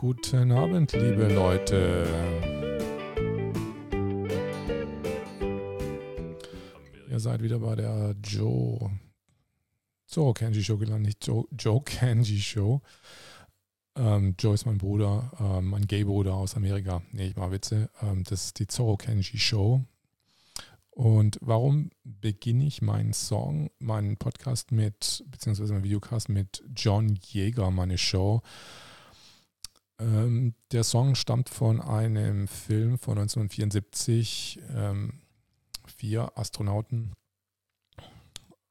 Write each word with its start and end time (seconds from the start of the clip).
Guten 0.00 0.50
Abend, 0.50 0.94
liebe 0.94 1.28
Leute. 1.28 2.06
Ihr 7.10 7.20
seid 7.20 7.42
wieder 7.42 7.58
bei 7.58 7.76
der 7.76 8.16
Joe 8.24 8.98
Zoro 10.06 10.32
Kenji 10.32 10.64
Show 10.64 10.78
gelandet, 10.78 11.06
nicht 11.06 11.26
Joe, 11.26 11.44
Joe 11.50 11.82
Kenji 11.82 12.40
Show. 12.40 12.80
Ähm, 13.94 14.36
Joe 14.38 14.54
ist 14.54 14.64
mein 14.64 14.78
Bruder, 14.78 15.32
ähm, 15.38 15.66
mein 15.66 15.86
Gay-Bruder 15.86 16.32
aus 16.32 16.56
Amerika. 16.56 17.02
Nee, 17.12 17.26
ich 17.26 17.36
mache 17.36 17.50
Witze. 17.50 17.90
Ähm, 18.00 18.24
das 18.24 18.46
ist 18.46 18.58
die 18.58 18.68
Zoro 18.68 18.96
Kenji 18.96 19.38
Show. 19.38 19.82
Und 20.88 21.36
warum 21.42 21.90
beginne 22.04 22.64
ich 22.64 22.80
meinen 22.80 23.12
Song, 23.12 23.68
meinen 23.78 24.16
Podcast 24.16 24.72
mit, 24.72 25.22
beziehungsweise 25.26 25.74
meinen 25.74 25.84
Videocast 25.84 26.30
mit 26.30 26.64
John 26.74 27.18
Jäger, 27.22 27.70
meine 27.70 27.98
Show? 27.98 28.40
Ähm, 30.00 30.54
der 30.72 30.82
Song 30.82 31.14
stammt 31.14 31.48
von 31.48 31.80
einem 31.80 32.48
Film 32.48 32.98
von 32.98 33.18
1974. 33.18 34.60
Ähm, 34.74 35.20
vier 35.86 36.36
Astronauten 36.36 37.12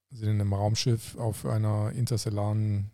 sind 0.10 0.30
in 0.30 0.42
einem 0.42 0.54
Raumschiff 0.54 1.16
auf 1.18 1.46
einer 1.46 1.92
interstellaren 1.92 2.92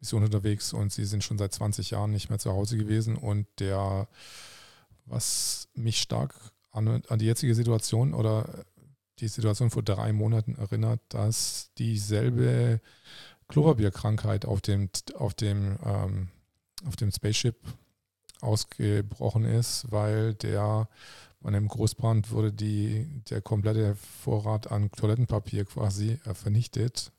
Mission 0.00 0.24
unterwegs 0.24 0.72
und 0.72 0.92
sie 0.92 1.04
sind 1.04 1.24
schon 1.24 1.38
seit 1.38 1.52
20 1.52 1.90
Jahren 1.90 2.10
nicht 2.10 2.30
mehr 2.30 2.38
zu 2.38 2.52
Hause 2.52 2.78
gewesen. 2.78 3.16
Und 3.16 3.46
der, 3.58 4.08
was 5.04 5.68
mich 5.74 6.00
stark 6.00 6.34
an, 6.70 7.02
an 7.08 7.18
die 7.18 7.26
jetzige 7.26 7.54
Situation 7.54 8.14
oder 8.14 8.64
die 9.18 9.28
Situation 9.28 9.70
vor 9.70 9.82
drei 9.82 10.12
Monaten 10.12 10.54
erinnert, 10.54 11.00
dass 11.08 11.70
dieselbe 11.76 12.80
Klopapierkrankheit 13.48 14.46
auf 14.46 14.60
dem, 14.60 14.88
auf 15.16 15.34
dem, 15.34 15.78
ähm, 15.84 16.28
auf 16.86 16.96
dem 16.96 17.10
Spaceship 17.10 17.56
ausgebrochen 18.40 19.44
ist, 19.44 19.90
weil 19.90 20.34
der 20.34 20.88
bei 21.40 21.48
einem 21.48 21.68
Großbrand 21.68 22.30
wurde 22.32 22.52
die, 22.52 23.06
der 23.30 23.40
komplette 23.40 23.94
Vorrat 23.94 24.72
an 24.72 24.90
Toilettenpapier 24.90 25.64
quasi 25.64 26.18
äh, 26.24 26.34
vernichtet. 26.34 27.12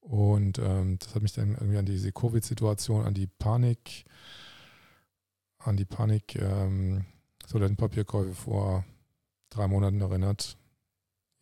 Und 0.00 0.60
ähm, 0.60 0.98
das 1.00 1.14
hat 1.14 1.22
mich 1.22 1.32
dann 1.32 1.54
irgendwie 1.54 1.78
an 1.78 1.86
diese 1.86 2.12
Covid-Situation, 2.12 3.04
an 3.04 3.14
die 3.14 3.26
Panik, 3.26 4.04
an 5.58 5.76
die 5.76 5.84
Panik 5.84 6.36
ähm, 6.36 7.04
Toilettenpapierkäufe 7.48 8.34
vor 8.34 8.84
drei 9.50 9.66
Monaten 9.66 10.00
erinnert. 10.00 10.56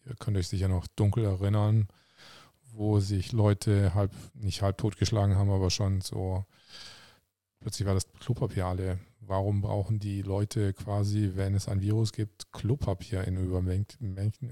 Ihr 0.07 0.15
könnt 0.17 0.39
euch 0.39 0.49
sicher 0.49 0.69
noch 0.69 0.87
dunkel 0.87 1.25
erinnern, 1.25 1.89
wo 2.73 3.01
sich 3.01 3.33
Leute 3.33 3.95
halb, 3.95 4.13
nicht 4.33 4.63
halb 4.63 4.79
totgeschlagen 4.79 5.37
haben, 5.37 5.51
aber 5.51 5.71
schon 5.71 6.01
so, 6.01 6.47
plötzlich 7.65 7.87
war 7.87 7.95
das 7.95 8.07
Klopapier 8.21 8.67
alle. 8.67 8.99
Warum 9.21 9.63
brauchen 9.63 9.99
die 9.99 10.21
Leute 10.21 10.75
quasi, 10.75 11.33
wenn 11.35 11.55
es 11.55 11.67
ein 11.67 11.81
Virus 11.81 12.13
gibt, 12.13 12.53
Klopapier 12.53 13.25
in 13.25 13.39
Übermengen? 13.39 13.87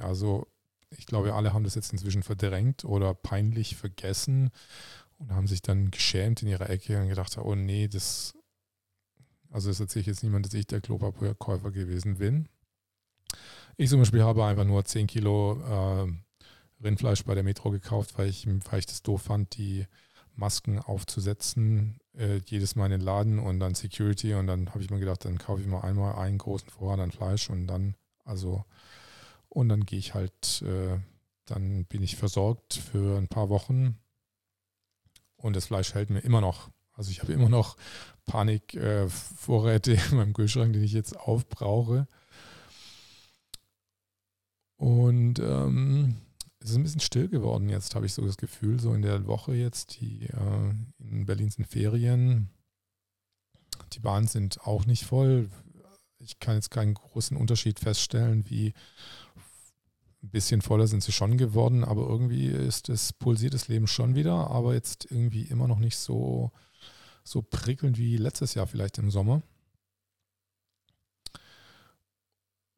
Also 0.01 0.47
ich 0.91 1.05
glaube, 1.05 1.35
alle 1.35 1.53
haben 1.53 1.65
das 1.65 1.75
jetzt 1.75 1.93
inzwischen 1.93 2.23
verdrängt 2.23 2.85
oder 2.85 3.13
peinlich 3.13 3.77
vergessen 3.77 4.51
und 5.19 5.31
haben 5.31 5.47
sich 5.47 5.61
dann 5.61 5.91
geschämt 5.91 6.43
in 6.43 6.49
ihrer 6.49 6.71
Ecke 6.71 7.01
und 7.01 7.09
gedacht, 7.09 7.37
oh 7.37 7.55
nee, 7.55 7.87
das 7.87 8.35
also 9.51 9.69
es 9.69 9.81
erzählt 9.81 10.07
jetzt 10.07 10.23
niemand, 10.23 10.47
dass 10.47 10.55
ich 10.55 10.67
der 10.67 10.81
Klopapierkäufer 10.81 11.71
gewesen 11.71 12.17
bin. 12.17 12.49
Ich 13.77 13.91
zum 13.91 14.01
Beispiel 14.01 14.23
habe 14.23 14.45
einfach 14.45 14.65
nur 14.65 14.83
10 14.85 15.07
Kilo 15.07 15.61
äh, 15.61 16.11
Rindfleisch 16.83 17.25
bei 17.25 17.35
der 17.35 17.43
Metro 17.45 17.71
gekauft, 17.71 18.17
weil 18.17 18.29
ich, 18.29 18.47
weil 18.47 18.79
ich 18.79 18.87
das 18.87 19.03
doof 19.03 19.23
fand, 19.23 19.57
die 19.59 19.87
Masken 20.35 20.79
aufzusetzen, 20.79 21.99
äh, 22.17 22.41
jedes 22.47 22.77
Mal 22.77 22.87
in 22.87 22.93
den 22.93 23.01
Laden 23.01 23.39
und 23.39 23.61
dann 23.61 23.75
Security 23.75 24.35
und 24.35 24.47
dann 24.47 24.69
habe 24.71 24.83
ich 24.83 24.91
mir 24.91 24.99
gedacht, 24.99 25.25
dann 25.25 25.39
kaufe 25.39 25.61
ich 25.61 25.67
mal 25.67 25.81
einmal 25.81 26.17
einen 26.17 26.39
großen 26.39 26.69
Vorrat 26.69 27.01
an 27.01 27.11
Fleisch 27.11 27.51
und 27.51 27.67
dann, 27.67 27.95
also, 28.25 28.65
und 29.49 29.69
dann 29.69 29.85
gehe 29.85 29.99
ich 29.99 30.15
halt, 30.15 30.63
äh, 30.63 30.99
dann 31.47 31.85
bin 31.87 32.03
ich 32.03 32.17
versorgt 32.17 32.75
für 32.75 33.19
ein 33.19 33.29
paar 33.29 33.49
Wochen 33.49 33.99
und 35.37 35.57
das 35.57 35.67
Fleisch 35.67 35.95
hält 35.95 36.11
mir 36.11 36.21
immer 36.21 36.41
noch. 36.41 36.71
Also 36.95 37.11
ich 37.11 37.23
habe 37.23 37.33
immer 37.33 37.49
noch 37.49 37.77
Panikvorräte 38.27 39.95
äh, 39.95 39.99
in 40.11 40.17
meinem 40.17 40.33
Kühlschrank, 40.35 40.73
den 40.73 40.85
ich 40.85 40.93
jetzt 40.93 41.19
aufbrauche. 41.19 42.07
Und 44.77 45.39
ähm, 45.39 46.17
es 46.63 46.71
ist 46.71 46.77
ein 46.77 46.83
bisschen 46.83 47.01
still 47.01 47.29
geworden 47.29 47.69
jetzt, 47.69 47.95
habe 47.95 48.07
ich 48.07 48.15
so 48.15 48.25
das 48.25 48.37
Gefühl, 48.37 48.79
so 48.79 48.95
in 48.95 49.03
der 49.03 49.27
Woche 49.27 49.55
jetzt. 49.55 50.01
Die, 50.01 50.27
äh, 50.27 50.75
in 50.99 51.27
Berlin 51.27 51.51
sind 51.51 51.67
Ferien. 51.67 52.51
Die 53.93 54.01
Bahnen 54.01 54.29
sind 54.29 54.61
auch 54.63 54.87
nicht 54.87 55.05
voll. 55.05 55.51
Ich 56.19 56.39
kann 56.39 56.55
jetzt 56.55 56.71
keinen 56.71 56.95
großen 56.95 57.37
Unterschied 57.37 57.81
feststellen, 57.81 58.49
wie 58.49 58.75
ein 60.23 60.31
bisschen 60.31 60.63
voller 60.63 60.87
sind 60.87 61.03
sie 61.03 61.11
schon 61.11 61.37
geworden, 61.37 61.83
aber 61.83 62.09
irgendwie 62.09 62.47
ist 62.47 62.89
das 62.89 63.13
pulsiert 63.13 63.55
das 63.55 63.67
Leben 63.67 63.89
schon 63.89 64.15
wieder, 64.15 64.51
aber 64.51 64.73
jetzt 64.73 65.11
irgendwie 65.11 65.43
immer 65.43 65.67
noch 65.67 65.81
nicht 65.81 65.97
so 65.97 66.53
so 67.25 67.43
prickelnd 67.43 67.99
wie 67.99 68.17
letztes 68.17 68.55
Jahr 68.55 68.67
vielleicht 68.69 68.99
im 68.99 69.11
Sommer. 69.11 69.43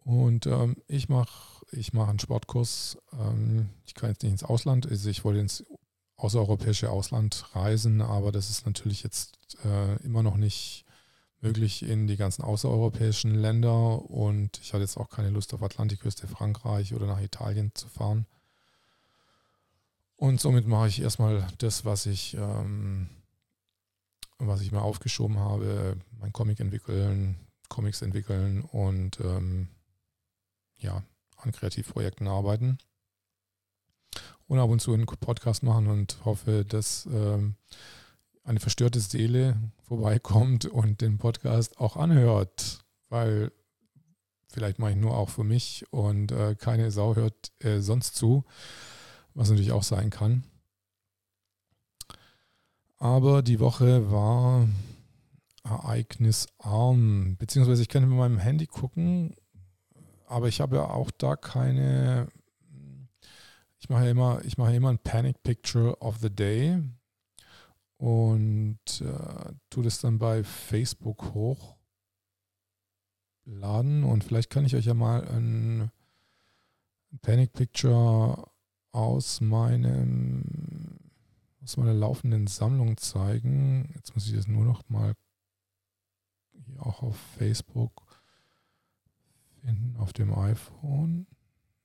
Und 0.04 0.46
ähm, 0.46 0.76
ich 0.86 1.08
mache 1.08 1.53
ich 1.76 1.92
mach 1.92 2.08
einen 2.08 2.18
Sportkurs. 2.18 2.98
Ähm, 3.12 3.68
ich 3.86 3.94
kann 3.94 4.10
jetzt 4.10 4.22
nicht 4.22 4.32
ins 4.32 4.44
Ausland, 4.44 4.86
also 4.86 5.08
ich 5.08 5.24
wollte 5.24 5.40
ins 5.40 5.64
außereuropäische 6.16 6.90
Ausland 6.90 7.44
reisen, 7.54 8.00
aber 8.00 8.32
das 8.32 8.50
ist 8.50 8.66
natürlich 8.66 9.02
jetzt 9.02 9.56
äh, 9.64 9.96
immer 10.04 10.22
noch 10.22 10.36
nicht 10.36 10.84
möglich 11.40 11.82
in 11.82 12.06
die 12.06 12.16
ganzen 12.16 12.42
außereuropäischen 12.42 13.34
Länder 13.34 14.10
und 14.10 14.58
ich 14.62 14.72
hatte 14.72 14.82
jetzt 14.82 14.96
auch 14.96 15.10
keine 15.10 15.30
Lust 15.30 15.52
auf 15.52 15.62
Atlantikküste 15.62 16.26
Frankreich 16.26 16.94
oder 16.94 17.06
nach 17.06 17.20
Italien 17.20 17.72
zu 17.74 17.88
fahren. 17.88 18.26
Und 20.16 20.40
somit 20.40 20.66
mache 20.66 20.88
ich 20.88 21.02
erstmal 21.02 21.46
das, 21.58 21.84
was 21.84 22.06
ich 22.06 22.34
ähm, 22.34 23.10
was 24.38 24.60
ich 24.60 24.72
mir 24.72 24.82
aufgeschoben 24.82 25.38
habe, 25.38 25.96
mein 26.20 26.32
Comic 26.32 26.60
entwickeln, 26.60 27.36
Comics 27.68 28.02
entwickeln 28.02 28.62
und 28.62 29.20
ähm, 29.20 29.68
ja, 30.78 31.02
an 31.44 31.53
Kreativprojekten 31.53 32.28
arbeiten. 32.28 32.78
Und 34.47 34.59
ab 34.59 34.71
und 34.71 34.81
zu 34.81 34.93
einen 34.93 35.06
Podcast 35.06 35.62
machen 35.62 35.87
und 35.87 36.25
hoffe, 36.25 36.65
dass 36.65 37.06
ähm, 37.06 37.56
eine 38.44 38.60
verstörte 38.60 39.00
Seele 39.00 39.56
vorbeikommt 39.82 40.66
und 40.66 41.00
den 41.00 41.19
Podcast 41.19 41.78
auch 41.81 41.97
anhört, 41.97 42.81
weil 43.09 43.53
vielleicht 44.49 44.78
mache 44.78 44.93
ich 44.93 44.97
nur 44.97 45.16
auch 45.16 45.31
für 45.31 45.44
mich 45.44 45.87
und 45.91 46.31
äh, 46.31 46.55
keine 46.55 46.91
Sau 46.91 47.16
hört 47.16 47.53
äh, 47.61 47.81
sonst 47.81 48.16
zu, 48.16 48.44
was 49.32 49.49
natürlich 49.49 49.72
auch 49.72 49.82
sein 49.82 50.11
kann. 50.11 50.44
Aber 52.99 53.43
die 53.43 53.61
Woche 53.61 54.11
war 54.11 54.69
ereignisarm, 55.65 57.37
beziehungsweise 57.38 57.82
ich 57.82 57.88
kann 57.88 58.09
mit 58.09 58.16
meinem 58.16 58.38
Handy 58.38 58.66
gucken, 58.66 59.34
aber 60.34 60.48
ich 60.48 60.60
habe 60.60 60.76
ja 60.76 60.90
auch 60.90 61.12
da 61.12 61.36
keine, 61.36 62.26
ich 63.78 63.88
mache 63.88 64.04
ja 64.04 64.10
immer, 64.10 64.44
ich 64.44 64.58
mache 64.58 64.74
immer 64.74 64.88
ein 64.88 64.98
Panic 64.98 65.44
Picture 65.44 65.96
of 66.00 66.18
the 66.18 66.28
Day 66.28 66.82
und 67.98 68.80
äh, 69.00 69.52
tue 69.70 69.84
das 69.84 70.00
dann 70.00 70.18
bei 70.18 70.42
Facebook 70.42 71.32
hochladen 73.46 74.02
und 74.02 74.24
vielleicht 74.24 74.50
kann 74.50 74.64
ich 74.64 74.74
euch 74.74 74.86
ja 74.86 74.94
mal 74.94 75.22
ein 75.28 75.92
Panic 77.22 77.52
Picture 77.52 78.50
aus 78.90 79.40
meinem 79.40 80.98
aus 81.62 81.76
meiner 81.76 81.94
laufenden 81.94 82.48
Sammlung 82.48 82.96
zeigen. 82.96 83.88
Jetzt 83.94 84.16
muss 84.16 84.26
ich 84.26 84.34
das 84.34 84.48
nur 84.48 84.64
noch 84.64 84.82
mal 84.88 85.14
hier 86.50 86.84
auch 86.84 87.02
auf 87.04 87.16
Facebook 87.38 88.03
finden, 89.64 89.96
auf 89.99 90.12
dem 90.12 90.32
iPhone. 90.37 91.26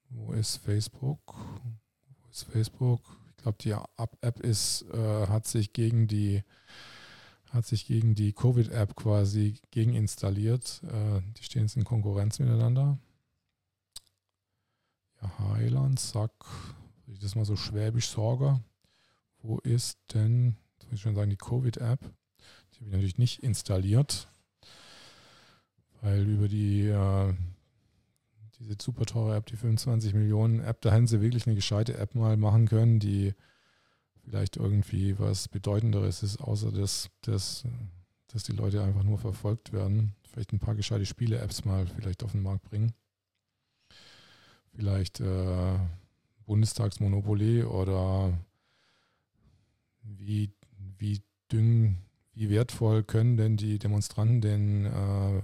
Wo 0.09 0.33
ist 0.33 0.57
Facebook? 0.57 1.19
Wo 1.35 2.29
ist 2.29 2.43
Facebook? 2.43 3.01
Ich 3.37 3.43
glaube, 3.43 3.57
die 3.61 3.75
App 4.21 4.39
ist, 4.41 4.85
äh, 4.93 5.27
hat 5.27 5.47
sich 5.47 5.73
gegen 5.73 6.07
die 6.07 6.43
hat 7.51 7.65
sich 7.65 7.87
gegen 7.87 8.13
die 8.13 8.31
Covid-App 8.31 8.95
quasi 8.95 9.55
gegen 9.71 9.95
installiert. 9.95 10.83
Äh, 10.83 11.21
die 11.37 11.43
stehen 11.43 11.63
jetzt 11.63 11.77
in 11.77 11.83
Konkurrenz 11.83 12.37
miteinander. 12.37 12.99
Ja, 15.21 15.39
Heiland, 15.55 15.99
Sack, 15.99 16.31
ich 17.07 17.17
das 17.17 17.35
mal 17.35 17.45
so 17.45 17.55
schwäbisch 17.55 18.09
sorge. 18.09 18.61
Wo 19.41 19.57
ist 19.59 19.97
denn, 20.13 20.57
muss 20.85 20.93
ich 20.93 21.01
schon 21.01 21.15
sagen, 21.15 21.31
die 21.31 21.37
Covid-App? 21.37 22.01
Die 22.01 22.75
habe 22.75 22.85
ich 22.85 22.91
natürlich 22.91 23.17
nicht 23.17 23.39
installiert, 23.39 24.29
weil 26.01 26.27
über 26.27 26.47
die 26.47 26.87
äh, 26.87 27.33
diese 28.59 28.75
super 28.79 29.05
teure 29.05 29.35
App, 29.35 29.45
die 29.45 29.55
25 29.55 30.13
Millionen 30.13 30.59
App, 30.59 30.81
da 30.81 30.91
hätten 30.91 31.07
sie 31.07 31.21
wirklich 31.21 31.47
eine 31.47 31.55
gescheite 31.55 31.97
App 31.97 32.13
mal 32.13 32.37
machen 32.37 32.67
können, 32.67 32.99
die 32.99 33.33
vielleicht 34.23 34.57
irgendwie 34.57 35.17
was 35.17 35.47
Bedeutenderes 35.47 36.23
ist, 36.23 36.41
außer 36.41 36.71
das, 36.71 37.09
das, 37.21 37.63
dass 38.27 38.43
die 38.43 38.51
Leute 38.51 38.83
einfach 38.83 39.03
nur 39.03 39.17
verfolgt 39.17 39.71
werden. 39.71 40.13
Vielleicht 40.23 40.53
ein 40.53 40.59
paar 40.59 40.75
gescheite 40.75 41.05
Spiele-Apps 41.05 41.65
mal 41.65 41.87
vielleicht 41.87 42.23
auf 42.23 42.33
den 42.33 42.43
Markt 42.43 42.63
bringen. 42.63 42.93
Vielleicht 44.75 45.19
äh, 45.19 45.79
Bundestagsmonopoly 46.45 47.63
oder 47.63 48.37
wie, 50.03 50.51
wie 50.97 51.21
dünn, 51.51 51.97
wie 52.33 52.49
wertvoll 52.49 53.03
können 53.03 53.37
denn 53.37 53.57
die 53.57 53.79
Demonstranten 53.79 54.41
den, 54.41 54.85
äh, 54.85 55.41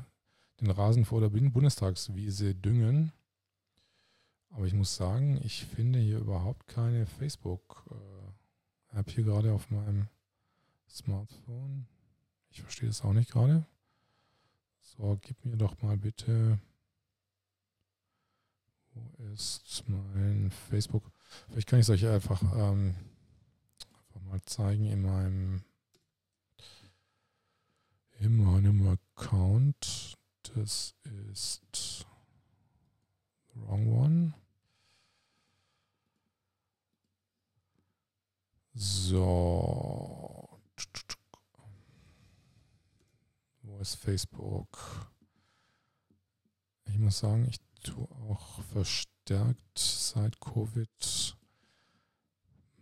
den 0.62 0.72
Rasen 0.72 1.06
vor 1.06 1.22
der 1.22 1.30
Bundestagswiese 1.30 2.56
düngen? 2.56 3.12
Aber 4.50 4.66
ich 4.66 4.74
muss 4.74 4.96
sagen, 4.96 5.40
ich 5.44 5.66
finde 5.66 6.00
hier 6.00 6.19
überhaupt 6.19 6.68
keine 6.68 7.06
Facebook-App 7.06 9.10
hier 9.10 9.24
gerade 9.24 9.54
auf 9.54 9.69
meinem 9.69 10.07
Smartphone. 10.90 11.88
Ich 12.50 12.62
verstehe 12.62 12.88
das 12.88 13.04
auch 13.04 13.13
nicht 13.13 13.31
gerade. 13.31 13.66
So, 14.81 15.19
gib 15.22 15.44
mir 15.44 15.57
doch 15.57 15.81
mal 15.81 15.98
bitte. 15.98 16.60
Wo 18.94 19.24
ist 19.34 19.84
mein 19.88 20.51
Facebook? 20.69 21.12
Vielleicht 21.50 21.68
kann 21.68 21.80
ich 21.80 21.86
es 21.86 21.90
euch 21.90 22.08
einfach, 22.08 22.42
ähm, 22.56 22.96
einfach 24.08 24.22
mal 24.22 24.42
zeigen 24.44 24.86
in 24.86 25.01
meinem 25.01 25.63
in 28.19 28.38
meinem 28.38 28.88
Account. 28.88 30.16
Das 30.56 30.96
ist 31.04 32.07
wrong 33.56 33.88
one. 33.88 34.34
So. 38.74 40.60
Wo 43.63 43.80
ist 43.80 43.96
Facebook? 43.96 45.12
Ich 46.86 46.98
muss 47.00 47.19
sagen, 47.19 47.50
ich 47.50 47.60
tue 47.84 48.08
auch 48.30 48.62
verstärkt 48.63 49.78
seit 49.78 50.40
Covid 50.40 51.38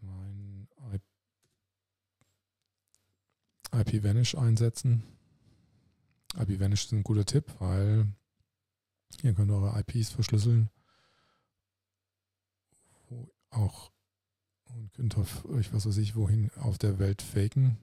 mein 0.02 0.68
IP 3.72 4.04
Vanish 4.04 4.36
einsetzen. 4.36 5.13
IP 6.38 6.60
Vanish 6.60 6.86
ist 6.86 6.92
ein 6.92 7.04
guter 7.04 7.26
Tipp, 7.26 7.46
weil 7.60 8.08
ihr 9.22 9.34
könnt 9.34 9.52
eure 9.52 9.80
IPs 9.80 10.10
verschlüsseln, 10.10 10.70
wo 13.10 13.30
auch 13.50 13.92
und 14.76 14.94
könnt 14.94 15.18
auf 15.18 15.46
euch, 15.46 15.74
was 15.74 15.86
weiß 15.86 15.98
ich, 15.98 16.16
wohin 16.16 16.50
auf 16.58 16.78
der 16.78 17.00
Welt 17.00 17.22
faken. 17.22 17.78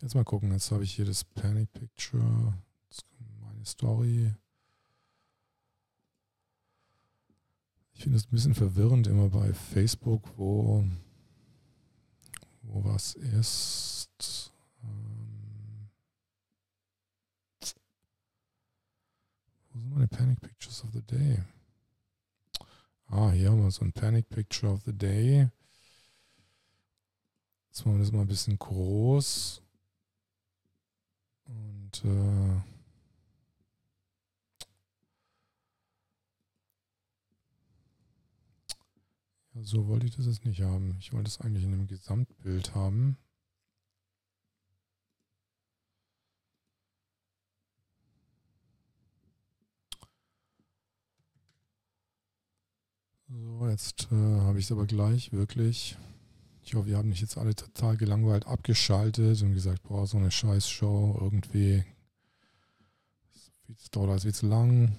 Jetzt 0.00 0.14
mal 0.14 0.24
gucken, 0.24 0.52
jetzt 0.52 0.70
habe 0.70 0.84
ich 0.84 0.92
hier 0.92 1.04
das 1.04 1.24
Panic 1.24 1.72
Picture, 1.72 2.54
meine 3.40 3.64
Story. 3.64 4.34
Ich 7.94 8.02
finde 8.02 8.18
es 8.18 8.24
ein 8.26 8.30
bisschen 8.30 8.54
verwirrend 8.54 9.06
immer 9.06 9.28
bei 9.28 9.52
Facebook, 9.54 10.28
wo, 10.36 10.84
wo 12.62 12.84
was 12.84 13.14
ist. 13.14 14.52
Ähm, 14.82 15.88
wo 19.72 19.78
sind 19.78 19.94
meine 19.94 20.08
Panic 20.08 20.40
Pictures 20.40 20.84
of 20.84 20.90
the 20.92 21.02
Day? 21.02 21.42
Ah, 23.06 23.30
hier 23.30 23.50
haben 23.50 23.62
wir 23.62 23.70
so 23.70 23.84
ein 23.84 23.92
Panic 23.92 24.28
Picture 24.28 24.72
of 24.72 24.82
the 24.84 24.92
Day. 24.92 25.48
Jetzt 27.68 27.84
machen 27.86 27.96
wir 27.96 28.04
das 28.04 28.12
mal 28.12 28.22
ein 28.22 28.26
bisschen 28.26 28.58
groß. 28.58 29.62
Und 31.44 32.04
äh, 32.04 32.60
so 39.62 39.86
wollte 39.88 40.06
ich 40.06 40.16
das 40.16 40.26
jetzt 40.26 40.44
nicht 40.44 40.60
haben. 40.60 40.96
Ich 41.00 41.12
wollte 41.12 41.28
es 41.28 41.40
eigentlich 41.40 41.64
in 41.64 41.72
einem 41.72 41.86
Gesamtbild 41.86 42.74
haben. 42.74 43.16
So, 53.34 53.66
jetzt 53.66 54.08
äh, 54.12 54.14
habe 54.14 54.58
ich 54.58 54.66
es 54.66 54.72
aber 54.72 54.84
gleich 54.84 55.32
wirklich. 55.32 55.96
Ich 56.64 56.74
hoffe, 56.74 56.88
wir 56.88 56.98
haben 56.98 57.08
nicht 57.08 57.22
jetzt 57.22 57.38
alle 57.38 57.54
total 57.54 57.96
gelangweilt 57.96 58.46
abgeschaltet 58.46 59.40
und 59.40 59.54
gesagt, 59.54 59.82
boah, 59.84 60.06
so 60.06 60.18
eine 60.18 60.30
Scheiß-Show 60.30 61.18
irgendwie. 61.18 61.82
Das 63.68 63.90
dauert 63.90 64.10
alles 64.10 64.24
viel 64.24 64.34
zu 64.34 64.46
lang. 64.46 64.94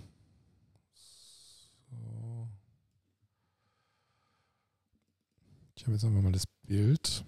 So. 1.91 2.47
Ich 5.75 5.83
habe 5.83 5.93
jetzt 5.93 6.03
einfach 6.03 6.21
mal 6.21 6.31
das 6.31 6.47
Bild. 6.63 7.23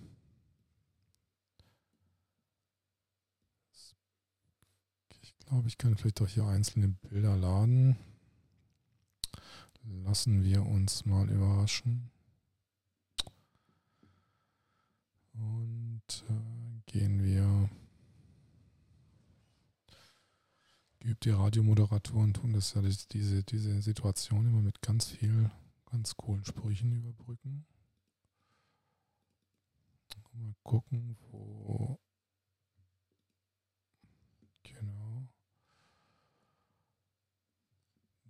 Ich 5.22 5.38
glaube, 5.38 5.68
ich 5.68 5.78
kann 5.78 5.96
vielleicht 5.96 6.22
auch 6.22 6.28
hier 6.28 6.46
einzelne 6.46 6.88
Bilder 6.88 7.38
laden. 7.38 7.96
Lassen 9.86 10.44
wir 10.44 10.66
uns 10.66 11.06
mal 11.06 11.30
überraschen. 11.30 12.10
Und 15.34 16.24
äh, 16.30 16.82
gehen 16.92 17.24
wir. 17.24 17.70
Geübte 21.00 21.38
Radiomoderatoren 21.38 22.34
tun 22.34 22.54
das 22.54 22.74
ja 22.74 22.82
diese, 22.82 23.44
diese 23.44 23.82
Situation 23.82 24.48
immer 24.48 24.62
mit 24.62 24.82
ganz 24.82 25.06
viel, 25.08 25.52
ganz 25.86 26.16
coolen 26.16 26.44
Sprüchen 26.44 26.92
überbrücken. 26.92 27.66
Mal 30.38 30.54
gucken, 30.64 31.16
wo. 31.32 31.98
Genau. 34.64 35.30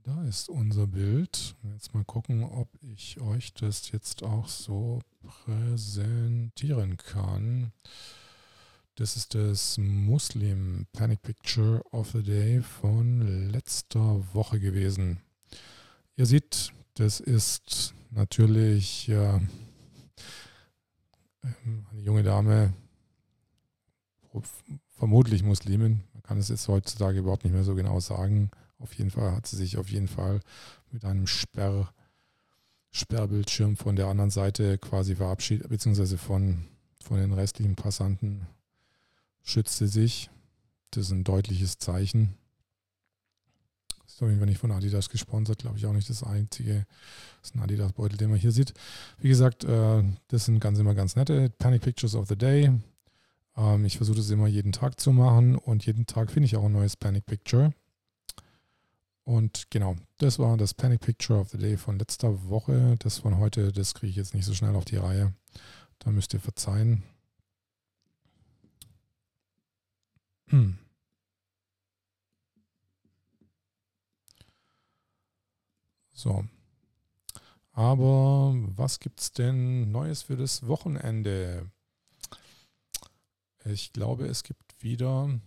Da 0.05 0.23
ist 0.25 0.49
unser 0.49 0.85
Bild. 0.85 1.55
Jetzt 1.73 1.95
mal 1.95 2.03
gucken, 2.03 2.43
ob 2.43 2.69
ich 2.83 3.19
euch 3.21 3.55
das 3.55 3.89
jetzt 3.89 4.21
auch 4.21 4.47
so 4.47 5.01
präsentieren 5.23 6.97
kann. 6.97 7.71
Das 8.93 9.15
ist 9.17 9.33
das 9.33 9.79
Muslim 9.79 10.85
Panic 10.93 11.23
Picture 11.23 11.83
of 11.91 12.11
the 12.11 12.21
Day 12.21 12.61
von 12.61 13.49
letzter 13.49 14.23
Woche 14.35 14.59
gewesen. 14.59 15.21
Ihr 16.17 16.27
seht, 16.27 16.71
das 16.93 17.19
ist 17.19 17.95
natürlich 18.11 19.09
äh, 19.09 19.39
eine 21.41 22.01
junge 22.01 22.21
Dame, 22.21 22.73
vermutlich 24.91 25.41
Muslimin. 25.41 26.03
Man 26.13 26.21
kann 26.21 26.37
es 26.37 26.49
jetzt 26.49 26.67
heutzutage 26.67 27.17
überhaupt 27.17 27.43
nicht 27.43 27.53
mehr 27.53 27.63
so 27.63 27.73
genau 27.73 27.99
sagen. 27.99 28.51
Auf 28.79 28.93
jeden 28.93 29.11
Fall 29.11 29.31
hat 29.31 29.47
sie 29.47 29.55
sich 29.55 29.77
auf 29.77 29.89
jeden 29.89 30.07
Fall 30.07 30.41
mit 30.91 31.05
einem 31.05 31.27
Sperr 31.27 31.93
Sperrbildschirm 32.91 33.75
von 33.75 33.97
der 33.97 34.07
anderen 34.07 34.29
Seite 34.29 34.77
quasi 34.77 35.15
verabschiedet, 35.15 35.67
beziehungsweise 35.67 36.17
von, 36.17 36.63
von 37.03 37.17
den 37.17 37.33
restlichen 37.33 37.75
Passanten 37.75 38.47
schützte 39.43 39.89
sich. 39.89 40.29
Das 40.91 41.07
ist 41.07 41.11
ein 41.11 41.25
deutliches 41.25 41.77
Zeichen. 41.77 42.37
Ist 44.07 44.23
auf 44.23 44.29
nicht 44.29 44.59
von 44.59 44.71
Adidas 44.71 45.09
gesponsert, 45.09 45.59
glaube 45.59 45.77
ich 45.77 45.85
auch 45.85 45.91
nicht 45.91 46.09
das 46.09 46.23
einzige. 46.23 46.85
Das 47.41 47.49
ist 47.49 47.55
ein 47.55 47.61
Adidas-Beutel, 47.61 48.17
den 48.17 48.29
man 48.29 48.39
hier 48.39 48.53
sieht. 48.53 48.73
Wie 49.19 49.27
gesagt, 49.27 49.65
äh, 49.65 50.03
das 50.29 50.45
sind 50.45 50.61
ganz 50.61 50.79
immer 50.79 50.95
ganz 50.95 51.17
nette 51.17 51.49
Panic 51.49 51.81
Pictures 51.81 52.15
of 52.15 52.29
the 52.29 52.37
Day. 52.37 52.71
Ähm, 53.57 53.83
ich 53.83 53.97
versuche 53.97 54.17
das 54.17 54.29
immer 54.29 54.47
jeden 54.47 54.71
Tag 54.71 55.01
zu 55.01 55.11
machen 55.11 55.57
und 55.57 55.85
jeden 55.85 56.05
Tag 56.05 56.31
finde 56.31 56.45
ich 56.45 56.55
auch 56.55 56.63
ein 56.63 56.71
neues 56.71 56.95
Panic 56.95 57.25
Picture. 57.25 57.73
Und 59.25 59.71
genau, 59.71 59.95
das 60.17 60.37
war 60.37 60.55
das 60.55 60.75
Panic 60.75 61.01
Picture 61.01 61.39
of 61.39 61.49
the 61.49 61.57
Day 61.57 61.77
von 61.77 61.97
letzter 61.97 62.47
Woche. 62.47 62.95
Das 62.99 63.19
von 63.19 63.37
heute, 63.37 63.71
das 63.73 63.95
kriege 63.95 64.11
ich 64.11 64.15
jetzt 64.15 64.35
nicht 64.35 64.45
so 64.45 64.53
schnell 64.53 64.75
auf 64.75 64.85
die 64.85 64.97
Reihe. 64.97 65.33
Da 65.99 66.11
müsst 66.11 66.33
ihr 66.33 66.39
verzeihen. 66.39 67.03
Hm. 70.49 70.77
So. 76.13 76.45
Aber 77.71 78.53
was 78.75 78.99
gibt 78.99 79.19
es 79.19 79.31
denn 79.31 79.91
Neues 79.91 80.21
für 80.21 80.37
das 80.37 80.67
Wochenende? 80.67 81.69
Ich 83.65 83.91
glaube, 83.91 84.27
es 84.27 84.43
gibt 84.43 84.83
wieder 84.83 85.39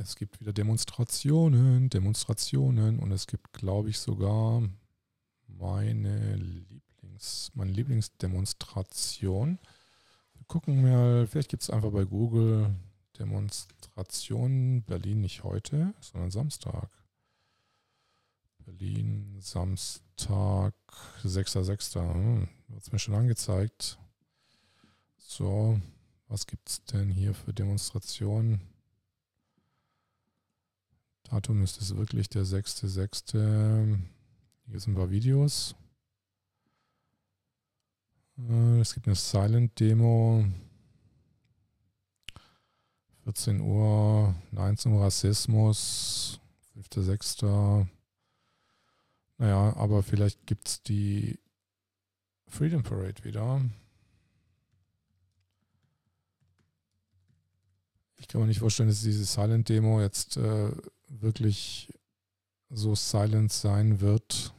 es 0.00 0.16
gibt 0.16 0.40
wieder 0.40 0.52
Demonstrationen, 0.52 1.90
Demonstrationen 1.90 3.00
und 3.00 3.12
es 3.12 3.26
gibt, 3.26 3.52
glaube 3.52 3.90
ich, 3.90 3.98
sogar 3.98 4.62
meine 5.46 6.36
Lieblings, 6.36 7.50
meine 7.54 7.72
Lieblingsdemonstration. 7.72 9.58
Wir 10.34 10.44
gucken 10.46 10.82
mal, 10.82 11.26
vielleicht 11.26 11.50
gibt 11.50 11.62
es 11.62 11.70
einfach 11.70 11.90
bei 11.90 12.04
Google 12.04 12.74
Demonstration 13.18 14.82
Berlin 14.82 15.20
nicht 15.20 15.42
heute, 15.42 15.94
sondern 16.00 16.30
Samstag. 16.30 16.88
Berlin, 18.64 19.36
Samstag, 19.40 20.74
6.6. 21.24 21.94
Hm, 22.14 22.48
Wird 22.68 22.82
es 22.82 22.92
mir 22.92 22.98
schon 22.98 23.14
angezeigt. 23.14 23.98
So, 25.16 25.80
was 26.28 26.46
gibt 26.46 26.68
es 26.68 26.84
denn 26.84 27.10
hier 27.10 27.34
für 27.34 27.52
Demonstrationen? 27.52 28.77
Datum 31.30 31.62
ist 31.62 31.80
es 31.82 31.94
wirklich 31.94 32.30
der 32.30 32.44
6.6. 32.44 33.98
Hier 34.66 34.80
sind 34.80 34.92
ein 34.92 34.96
paar 34.96 35.10
Videos. 35.10 35.74
Äh, 38.38 38.80
es 38.80 38.94
gibt 38.94 39.06
eine 39.06 39.14
Silent-Demo. 39.14 40.46
14 43.24 43.60
Uhr, 43.60 44.34
19 44.52 44.90
Uhr 44.92 45.02
Rassismus, 45.02 46.40
5.6. 46.74 47.86
Naja, 49.36 49.76
aber 49.76 50.02
vielleicht 50.02 50.46
gibt 50.46 50.66
es 50.66 50.82
die 50.82 51.38
Freedom 52.46 52.82
Parade 52.82 53.22
wieder. 53.22 53.60
Ich 58.16 58.28
kann 58.28 58.40
mir 58.40 58.46
nicht 58.46 58.60
vorstellen, 58.60 58.88
dass 58.88 59.02
diese 59.02 59.26
Silent 59.26 59.68
Demo 59.68 60.00
jetzt 60.00 60.38
äh, 60.38 60.72
wirklich 61.08 61.92
so 62.70 62.94
silent 62.94 63.52
sein 63.52 64.00
wird. 64.00 64.54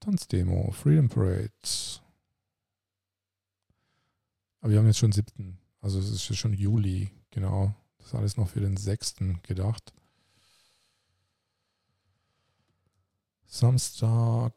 Tanzdemo, 0.00 0.72
Freedom 0.72 1.08
Parade. 1.08 1.50
Aber 4.60 4.72
wir 4.72 4.78
haben 4.78 4.86
jetzt 4.86 4.98
schon 4.98 5.12
siebten. 5.12 5.58
Also 5.80 5.98
es 5.98 6.10
ist 6.10 6.36
schon 6.36 6.54
Juli, 6.54 7.10
genau. 7.30 7.74
Das 7.98 8.08
ist 8.08 8.14
alles 8.14 8.36
noch 8.36 8.48
für 8.48 8.60
den 8.60 8.76
6. 8.76 9.16
gedacht. 9.42 9.92
Samstag. 13.46 14.54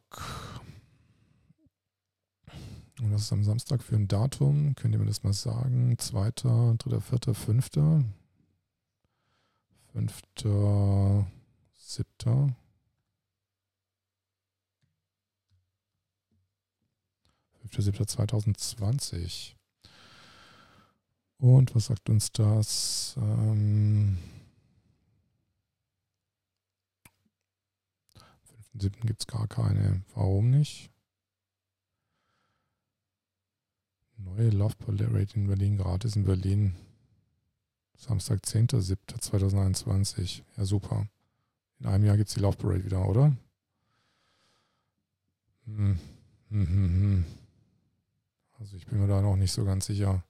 Und 3.02 3.12
was 3.12 3.24
ist 3.24 3.34
am 3.34 3.44
Samstag 3.44 3.84
für 3.84 3.96
ein 3.96 4.08
Datum? 4.08 4.74
Könnt 4.76 4.96
ihr 4.96 5.00
mir 5.00 5.06
das 5.06 5.24
mal 5.24 5.34
sagen? 5.34 5.98
Zweiter, 5.98 6.76
dritter, 6.78 7.02
vierter, 7.02 7.34
fünfter. 7.34 8.04
Fünfter, 9.96 11.26
siebter. 11.74 12.54
Fünfter, 17.62 17.82
siebter 17.82 18.06
2020. 18.06 19.56
Und 21.38 21.74
was 21.74 21.86
sagt 21.86 22.10
uns 22.10 22.30
das? 22.34 23.16
Ähm, 23.18 24.18
5.7. 28.74 29.08
gibt 29.08 29.22
es 29.22 29.28
gar 29.28 29.48
keine. 29.48 30.04
Warum 30.14 30.50
nicht? 30.50 30.92
Neue 34.18 34.50
Love 34.50 34.76
Parade 34.76 35.30
in 35.36 35.48
Berlin, 35.48 35.78
gratis 35.78 36.18
in 36.18 36.26
Berlin. 36.26 36.76
Samstag, 37.98 38.42
10.7.2021. 38.44 40.42
Ja, 40.58 40.66
super. 40.66 41.08
In 41.80 41.88
einem 41.88 42.06
Jahr 42.06 42.18
gibt 42.18 42.30
es 42.30 42.36
die 42.36 42.42
Love 42.42 42.58
Parade 42.58 42.86
wieder, 42.86 43.08
oder? 43.08 43.36
Hm. 45.66 46.00
Hm, 46.50 46.68
hm, 46.68 46.68
hm. 46.68 47.26
Also 48.60 48.78
ich 48.78 48.86
bin 48.86 49.00
mir 49.00 49.08
da 49.08 49.22
noch 49.22 49.36
nicht 49.36 49.52
so 49.52 49.66
ganz 49.66 49.86
sicher 49.88 50.24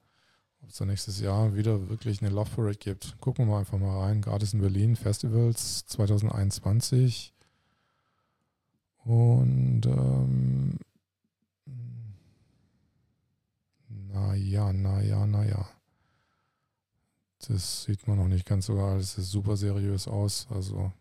ob 0.66 0.72
es 0.72 0.78
da 0.78 0.86
nächstes 0.86 1.20
Jahr 1.20 1.56
wieder 1.56 1.90
wirklich 1.90 2.22
eine 2.22 2.32
Love 2.32 2.50
Parade 2.56 2.78
gibt. 2.78 3.20
Gucken 3.22 3.46
wir 3.46 3.52
mal 3.52 3.60
einfach 3.60 3.78
mal 3.78 4.00
rein. 4.00 4.22
Gratis 4.22 4.54
in 4.54 4.62
Berlin, 4.62 4.96
Festivals 4.96 5.86
2021. 5.86 7.34
Und 9.04 9.86
ähm, 9.86 10.80
naja, 14.12 14.74
naja, 14.74 15.28
naja. 15.28 15.70
Das 17.48 17.84
sieht 17.84 18.08
man 18.08 18.18
noch 18.18 18.28
nicht 18.28 18.46
ganz 18.46 18.68
so 18.68 18.80
alles 18.80 19.18
ist 19.18 19.32
super 19.32 19.58
seriös 19.58 20.08
aus. 20.08 20.48
Also 20.50 20.92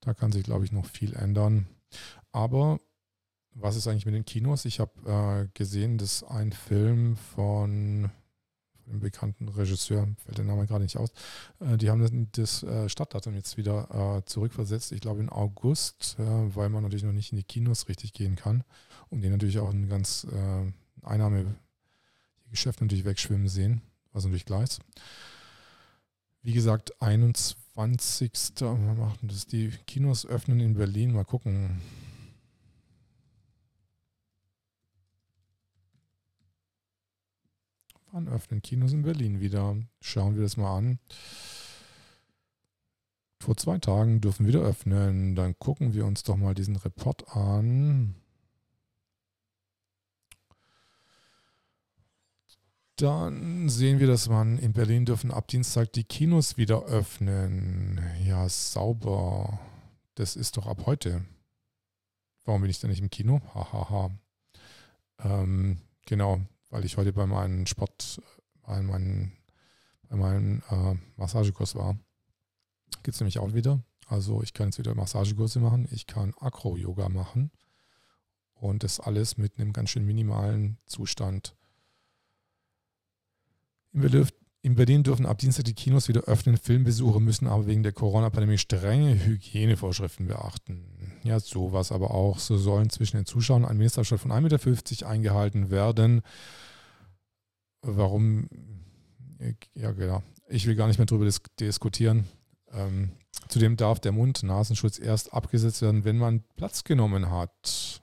da 0.00 0.14
kann 0.14 0.32
sich, 0.32 0.44
glaube 0.44 0.64
ich, 0.64 0.72
noch 0.72 0.86
viel 0.86 1.14
ändern. 1.14 1.66
Aber 2.32 2.78
was 3.54 3.76
ist 3.76 3.86
eigentlich 3.86 4.06
mit 4.06 4.14
den 4.14 4.24
Kinos? 4.24 4.64
Ich 4.64 4.80
habe 4.80 5.46
äh, 5.46 5.48
gesehen, 5.54 5.98
dass 5.98 6.24
ein 6.24 6.52
Film 6.52 7.16
von 7.16 8.10
dem 8.86 9.00
bekannten 9.00 9.48
Regisseur, 9.48 10.06
fällt 10.24 10.38
der 10.38 10.44
Name 10.44 10.66
gerade 10.66 10.82
nicht 10.82 10.96
aus, 10.96 11.10
äh, 11.60 11.76
die 11.76 11.90
haben 11.90 12.00
das, 12.00 12.10
das 12.32 12.62
äh, 12.62 12.88
Stadtdatum 12.88 13.34
jetzt 13.34 13.56
wieder 13.56 14.18
äh, 14.18 14.24
zurückversetzt, 14.26 14.92
ich 14.92 15.00
glaube 15.00 15.20
in 15.20 15.30
August, 15.30 16.16
äh, 16.18 16.54
weil 16.54 16.68
man 16.68 16.82
natürlich 16.82 17.04
noch 17.04 17.12
nicht 17.12 17.32
in 17.32 17.38
die 17.38 17.44
Kinos 17.44 17.88
richtig 17.88 18.12
gehen 18.12 18.36
kann 18.36 18.64
und 19.08 19.22
die 19.22 19.30
natürlich 19.30 19.58
auch 19.58 19.70
ein 19.70 19.88
ganz 19.88 20.26
äh, 20.30 20.72
Einnahmegeschäft 21.02 22.80
natürlich 22.80 23.04
wegschwimmen 23.04 23.48
sehen, 23.48 23.82
was 24.12 24.24
natürlich 24.24 24.46
klar 24.46 24.62
ist. 24.62 24.80
Wie 26.44 26.52
gesagt, 26.52 27.00
21. 27.00 28.30
Wir 28.60 28.74
machen 28.74 29.28
das. 29.28 29.46
Die 29.46 29.70
Kinos 29.86 30.26
öffnen 30.26 30.60
in 30.60 30.74
Berlin. 30.74 31.14
Mal 31.14 31.24
gucken. 31.24 31.80
Wann 38.12 38.28
öffnen 38.28 38.60
Kinos 38.60 38.92
in 38.92 39.04
Berlin 39.04 39.40
wieder? 39.40 39.74
Schauen 40.02 40.34
wir 40.34 40.42
das 40.42 40.58
mal 40.58 40.76
an. 40.76 40.98
Vor 43.40 43.56
zwei 43.56 43.78
Tagen 43.78 44.20
dürfen 44.20 44.46
wieder 44.46 44.60
öffnen. 44.60 45.34
Dann 45.34 45.58
gucken 45.58 45.94
wir 45.94 46.04
uns 46.04 46.24
doch 46.24 46.36
mal 46.36 46.54
diesen 46.54 46.76
Report 46.76 47.26
an. 47.34 48.16
Dann 52.96 53.68
sehen 53.68 53.98
wir, 53.98 54.06
dass 54.06 54.28
man 54.28 54.58
in 54.58 54.72
Berlin 54.72 55.04
dürfen 55.04 55.32
ab 55.32 55.48
Dienstag 55.48 55.92
die 55.92 56.04
Kinos 56.04 56.56
wieder 56.56 56.84
öffnen. 56.84 58.00
Ja, 58.24 58.48
sauber. 58.48 59.58
Das 60.14 60.36
ist 60.36 60.56
doch 60.56 60.66
ab 60.66 60.86
heute. 60.86 61.24
Warum 62.44 62.60
bin 62.60 62.70
ich 62.70 62.78
denn 62.78 62.90
nicht 62.90 63.00
im 63.00 63.10
Kino? 63.10 63.40
Hahaha. 63.54 63.90
Ha, 63.90 64.10
ha. 65.28 65.42
ähm, 65.42 65.78
genau 66.06 66.40
weil 66.74 66.84
ich 66.84 66.96
heute 66.96 67.12
bei 67.12 67.24
meinem 67.24 67.66
Sport, 67.66 68.20
bei 68.66 68.82
meinem, 68.82 69.30
bei 70.08 70.16
meinem 70.16 70.60
äh, 70.68 70.96
Massagekurs 71.16 71.76
war. 71.76 71.96
Gibt 73.04 73.14
es 73.14 73.20
nämlich 73.20 73.38
auch 73.38 73.54
wieder. 73.54 73.80
Also 74.08 74.42
ich 74.42 74.54
kann 74.54 74.66
jetzt 74.66 74.78
wieder 74.80 74.92
Massagekurse 74.96 75.60
machen, 75.60 75.86
ich 75.92 76.08
kann 76.08 76.34
Akro-Yoga 76.40 77.08
machen 77.10 77.52
und 78.54 78.82
das 78.82 78.98
alles 78.98 79.38
mit 79.38 79.56
einem 79.56 79.72
ganz 79.72 79.90
schön 79.90 80.04
minimalen 80.04 80.78
Zustand. 80.84 81.54
In 84.64 84.76
Berlin 84.76 85.02
dürfen 85.02 85.26
ab 85.26 85.38
Dienstag 85.38 85.66
die 85.66 85.74
Kinos 85.74 86.08
wieder 86.08 86.22
öffnen. 86.22 86.56
Filmbesucher 86.56 87.20
müssen 87.20 87.46
aber 87.46 87.66
wegen 87.66 87.82
der 87.82 87.92
Corona-Pandemie 87.92 88.56
strenge 88.56 89.24
Hygienevorschriften 89.24 90.26
beachten. 90.26 90.86
Ja, 91.22 91.38
sowas 91.38 91.92
aber 91.92 92.12
auch. 92.12 92.38
So 92.38 92.56
sollen 92.56 92.88
zwischen 92.88 93.18
den 93.18 93.26
Zuschauern 93.26 93.64
ein 93.64 93.76
Mindestabstand 93.76 94.22
von 94.22 94.32
1,50 94.32 94.90
Meter 94.90 95.08
eingehalten 95.08 95.70
werden. 95.70 96.22
Warum? 97.82 98.48
Ja, 99.74 99.92
genau. 99.92 100.22
Ich 100.48 100.66
will 100.66 100.76
gar 100.76 100.88
nicht 100.88 100.98
mehr 100.98 101.06
darüber 101.06 101.26
dis 101.26 101.42
diskutieren. 101.60 102.24
Ähm, 102.72 103.12
zudem 103.48 103.76
darf 103.76 104.00
der 104.00 104.12
Mund-Nasenschutz 104.12 104.98
erst 104.98 105.34
abgesetzt 105.34 105.82
werden, 105.82 106.04
wenn 106.04 106.16
man 106.16 106.42
Platz 106.56 106.84
genommen 106.84 107.30
hat. 107.30 108.02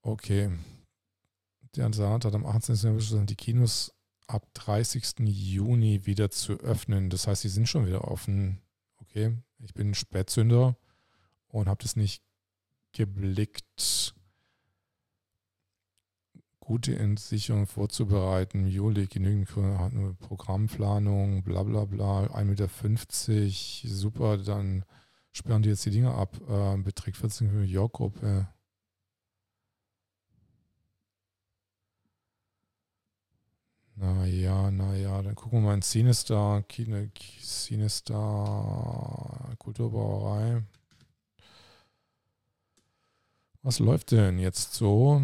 Okay. 0.00 0.50
Der 1.76 1.92
Senat 1.92 2.24
hat 2.24 2.34
am 2.34 2.46
18. 2.46 2.74
November 2.74 3.26
die 3.26 3.36
Kinos 3.36 3.94
ab 4.26 4.46
30. 4.54 5.20
Juni 5.20 6.06
wieder 6.06 6.30
zu 6.30 6.54
öffnen. 6.54 7.10
Das 7.10 7.26
heißt, 7.26 7.42
sie 7.42 7.48
sind 7.48 7.68
schon 7.68 7.86
wieder 7.86 8.08
offen. 8.08 8.60
Okay, 9.00 9.36
ich 9.60 9.74
bin 9.74 9.94
Spätzünder 9.94 10.76
und 11.48 11.68
habe 11.68 11.82
das 11.82 11.96
nicht 11.96 12.22
geblickt 12.92 14.14
gute 16.68 16.98
Entsicherung 16.98 17.66
vorzubereiten. 17.66 18.66
Juli 18.66 19.06
genügend 19.06 19.48
Programmplanung, 20.20 21.42
bla 21.42 21.62
bla 21.62 21.86
bla, 21.86 22.24
1,50 22.24 22.44
Meter, 22.44 22.68
super, 23.94 24.36
dann 24.36 24.84
sperren 25.32 25.62
die 25.62 25.70
jetzt 25.70 25.86
die 25.86 25.90
Dinger 25.90 26.14
ab. 26.14 26.36
Äh, 26.46 26.76
beträgt 26.76 27.16
14 27.16 27.50
New 27.50 27.62
York-Gruppe. 27.62 28.48
Naja, 34.00 34.70
naja, 34.70 35.22
dann 35.22 35.34
gucken 35.34 35.58
wir 35.58 35.66
mal 35.66 35.74
in 35.74 35.82
Sinister, 35.82 36.64
Sinister 37.40 38.14
Kulturbrauerei. 39.58 40.62
Was 43.62 43.80
läuft 43.80 44.12
denn 44.12 44.38
jetzt 44.38 44.74
so? 44.74 45.20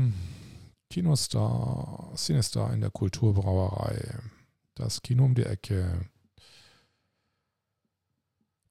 Kinostar, 0.91 2.13
Cinestar 2.17 2.73
in 2.73 2.81
der 2.81 2.91
Kulturbrauerei. 2.91 4.19
Das 4.75 5.01
Kino 5.03 5.25
um 5.25 5.37
die 5.37 5.45
Ecke. 5.45 6.09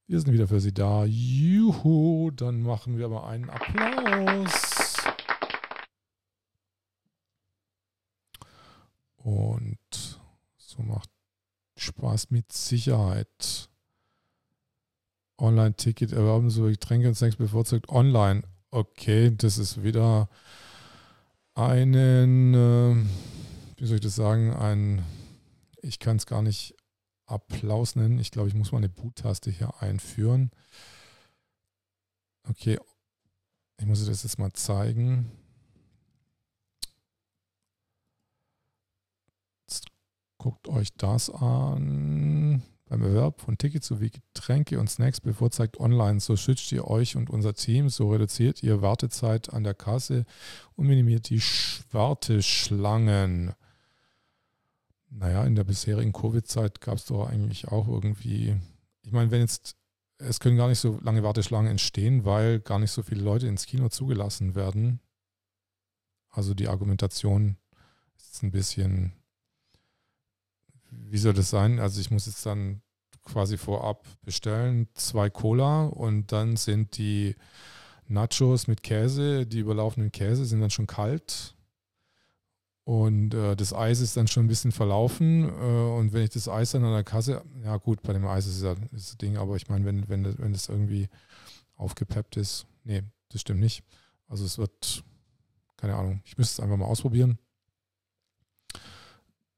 Wir 0.08 0.20
sind 0.20 0.34
wieder 0.34 0.50
für 0.50 0.60
Sie 0.60 0.74
da. 0.74 1.06
Juhu, 1.06 2.32
dann 2.32 2.62
machen 2.62 2.98
wir 2.98 3.08
mal 3.08 3.30
einen 3.30 3.50
Applaus. 3.50 4.98
Und 9.16 9.78
so 10.76 10.84
macht 10.84 11.10
Spaß 11.78 12.32
mit 12.32 12.52
Sicherheit. 12.52 13.70
Online-Ticket 15.40 16.12
erwerben, 16.12 16.50
so 16.50 16.66
Getränke 16.66 17.08
und 17.08 17.16
Snacks 17.16 17.36
bevorzugt 17.36 17.90
online. 17.90 18.44
Okay, 18.72 19.36
das 19.36 19.58
ist 19.58 19.84
wieder 19.84 20.30
einen, 21.56 22.54
äh, 22.54 22.96
wie 23.78 23.86
soll 23.86 23.96
ich 23.96 24.02
das 24.02 24.16
sagen, 24.16 24.54
ein, 24.54 25.04
ich 25.82 26.00
kann 26.00 26.18
es 26.18 26.26
gar 26.26 26.42
nicht 26.42 26.76
Applaus 27.26 27.96
nennen. 27.96 28.20
Ich 28.20 28.32
glaube, 28.32 28.50
ich 28.50 28.56
muss 28.56 28.72
mal 28.72 28.78
eine 28.80 28.90
Boot-Taste 28.90 29.52
hier 29.52 29.82
einführen. 29.82 30.52
Okay, 32.48 32.80
ich 33.78 33.86
muss 33.86 34.06
das 34.06 34.24
jetzt 34.24 34.40
mal 34.40 34.54
zeigen. 34.54 35.32
Jetzt 39.68 39.88
guckt 40.44 40.68
euch 40.68 40.94
das 40.98 41.30
an. 41.30 42.62
Beim 42.90 43.02
Erwerb 43.02 43.40
von 43.40 43.58
Tickets 43.58 43.88
sowie 43.88 44.10
Getränke 44.10 44.78
und 44.78 44.90
Snacks 44.90 45.22
bevorzugt 45.22 45.80
online. 45.80 46.20
So 46.20 46.36
schützt 46.36 46.70
ihr 46.74 46.86
euch 46.86 47.16
und 47.16 47.30
unser 47.30 47.54
Team, 47.54 47.88
so 47.88 48.12
reduziert 48.12 48.62
ihr 48.62 48.82
Wartezeit 48.82 49.54
an 49.54 49.64
der 49.64 49.74
Kasse 49.74 50.26
und 50.76 50.88
minimiert 50.88 51.30
die 51.30 51.42
Warteschlangen. 51.92 53.54
Naja, 55.10 55.46
in 55.46 55.56
der 55.56 55.64
bisherigen 55.64 56.12
Covid-Zeit 56.12 56.82
gab 56.82 56.96
es 56.96 57.06
doch 57.06 57.30
eigentlich 57.30 57.70
auch 57.70 57.88
irgendwie, 57.88 58.58
ich 59.04 59.14
meine, 59.14 59.32
wenn 59.32 59.40
jetzt, 59.40 59.78
es 60.18 60.42
können 60.42 60.58
gar 60.58 60.68
nicht 60.68 60.80
so 60.80 61.00
lange 61.02 61.24
Warteschlangen 61.24 61.72
entstehen, 61.72 62.26
weil 62.26 62.60
gar 62.60 62.80
nicht 62.80 62.92
so 62.92 63.02
viele 63.02 63.22
Leute 63.22 63.48
ins 63.48 63.66
Kino 63.66 63.88
zugelassen 63.88 64.56
werden. 64.56 65.00
Also 66.32 66.54
die 66.54 66.68
Argumentation 66.68 67.56
ist 68.18 68.44
ein 68.44 68.52
bisschen, 68.52 69.14
wie 71.10 71.18
soll 71.18 71.34
das 71.34 71.50
sein? 71.50 71.80
Also 71.80 72.02
ich 72.02 72.12
muss 72.12 72.26
jetzt 72.26 72.46
dann 72.46 72.82
quasi 73.24 73.58
vorab 73.58 74.08
bestellen, 74.24 74.88
zwei 74.96 75.30
Cola 75.30 75.86
und 75.86 76.32
dann 76.32 76.58
sind 76.58 76.98
die 76.98 77.36
Nachos 78.08 78.68
mit 78.68 78.84
Käse, 78.84 79.46
die 79.46 79.60
überlaufenden 79.60 80.12
Käse 80.12 80.46
sind 80.46 80.60
dann 80.62 80.70
schon 80.70 80.88
kalt 80.88 81.56
und 82.86 83.34
äh, 83.34 83.56
das 83.56 83.74
Eis 83.74 84.02
ist 84.02 84.18
dann 84.18 84.28
schon 84.28 84.46
ein 84.46 84.50
bisschen 84.50 84.74
verlaufen. 84.74 85.48
Äh, 85.48 85.98
und 85.98 86.12
wenn 86.12 86.24
ich 86.24 86.32
das 86.32 86.50
Eis 86.50 86.72
dann 86.72 86.84
an 86.84 86.94
der 86.94 87.04
Kasse, 87.04 87.44
ja 87.64 87.78
gut, 87.78 88.02
bei 88.02 88.14
dem 88.14 88.28
Eis 88.28 88.46
ist 88.46 88.62
ja 88.62 88.76
das 88.92 89.18
Ding, 89.18 89.38
aber 89.38 89.56
ich 89.56 89.70
meine, 89.70 89.86
wenn, 89.86 90.10
wenn, 90.10 90.38
wenn 90.38 90.52
das 90.52 90.68
irgendwie 90.68 91.08
aufgepeppt 91.76 92.38
ist, 92.38 92.66
nee, 92.84 93.04
das 93.30 93.42
stimmt 93.42 93.62
nicht. 93.62 93.84
Also 94.28 94.44
es 94.46 94.58
wird, 94.58 95.04
keine 95.78 95.96
Ahnung, 95.96 96.22
ich 96.26 96.38
müsste 96.38 96.54
es 96.54 96.60
einfach 96.60 96.78
mal 96.78 96.86
ausprobieren. 96.86 97.38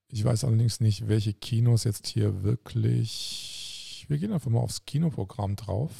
Ich 0.07 0.23
weiß 0.23 0.43
allerdings 0.43 0.79
nicht, 0.79 1.07
welche 1.07 1.33
Kinos 1.33 1.83
jetzt 1.83 2.07
hier 2.07 2.43
wirklich. 2.43 4.05
Wir 4.07 4.17
gehen 4.17 4.33
einfach 4.33 4.51
mal 4.51 4.59
aufs 4.59 4.85
Kinoprogramm 4.85 5.55
drauf. 5.55 5.91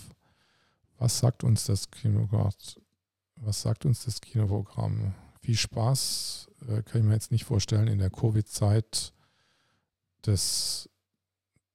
Was 0.97 1.19
sagt 1.19 1.43
uns 1.43 1.65
das 1.65 1.89
Kinoprogramm? 1.91 2.53
Was 3.37 3.61
sagt 3.61 3.85
uns 3.85 4.05
das 4.05 4.21
Kinoprogramm? 4.21 5.13
Viel 5.41 5.57
Spaß 5.57 6.49
äh, 6.67 6.81
kann 6.83 7.01
ich 7.01 7.07
mir 7.07 7.13
jetzt 7.13 7.31
nicht 7.31 7.43
vorstellen, 7.43 7.87
in 7.87 7.99
der 7.99 8.09
Covid-Zeit 8.09 9.13
das, 10.21 10.89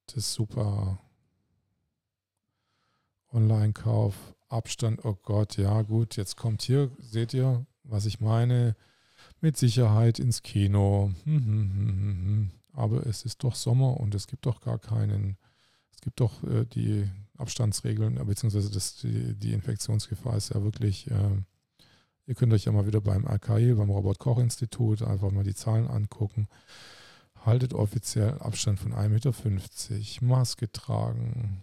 das 0.07 0.33
super 0.33 0.99
Online-Kauf, 3.33 4.15
Abstand, 4.49 5.05
oh 5.05 5.15
Gott, 5.23 5.57
ja 5.57 5.83
gut, 5.83 6.17
jetzt 6.17 6.37
kommt 6.37 6.63
hier, 6.63 6.91
seht 6.99 7.33
ihr, 7.35 7.65
was 7.85 8.07
ich 8.07 8.21
meine, 8.21 8.75
mit 9.41 9.57
Sicherheit 9.57 10.19
ins 10.19 10.43
Kino. 10.43 11.13
Hm, 11.25 11.45
hm, 11.45 11.71
hm, 11.73 12.51
Aber 12.73 13.07
es 13.07 13.25
ist 13.25 13.43
doch 13.45 13.55
Sommer 13.55 13.99
und 13.99 14.15
es 14.15 14.27
gibt 14.27 14.47
doch 14.47 14.61
gar 14.61 14.79
keinen, 14.79 15.37
es 15.93 16.01
gibt 16.01 16.21
doch 16.21 16.43
äh, 16.45 16.65
die 16.67 17.09
Abstandsregeln, 17.39 18.15
beziehungsweise 18.27 18.71
das, 18.71 18.97
die, 18.97 19.35
die 19.35 19.53
Infektionsgefahr 19.53 20.37
ist 20.37 20.55
ja 20.55 20.63
wirklich 20.63 21.11
äh, 21.11 21.43
Ihr 22.31 22.37
könnt 22.37 22.53
euch 22.53 22.67
ja 22.67 22.71
mal 22.71 22.87
wieder 22.87 23.01
beim 23.01 23.27
RKI, 23.27 23.75
beim 23.75 23.91
Robert-Koch-Institut, 23.91 25.03
einfach 25.03 25.33
mal 25.33 25.43
die 25.43 25.57
Zahlen 25.57 25.89
angucken. 25.89 26.47
Haltet 27.45 27.75
offiziell 27.75 28.39
Abstand 28.39 28.79
von 28.79 28.95
1,50 28.95 29.09
Meter, 29.09 30.27
Maske 30.27 30.71
tragen 30.71 31.63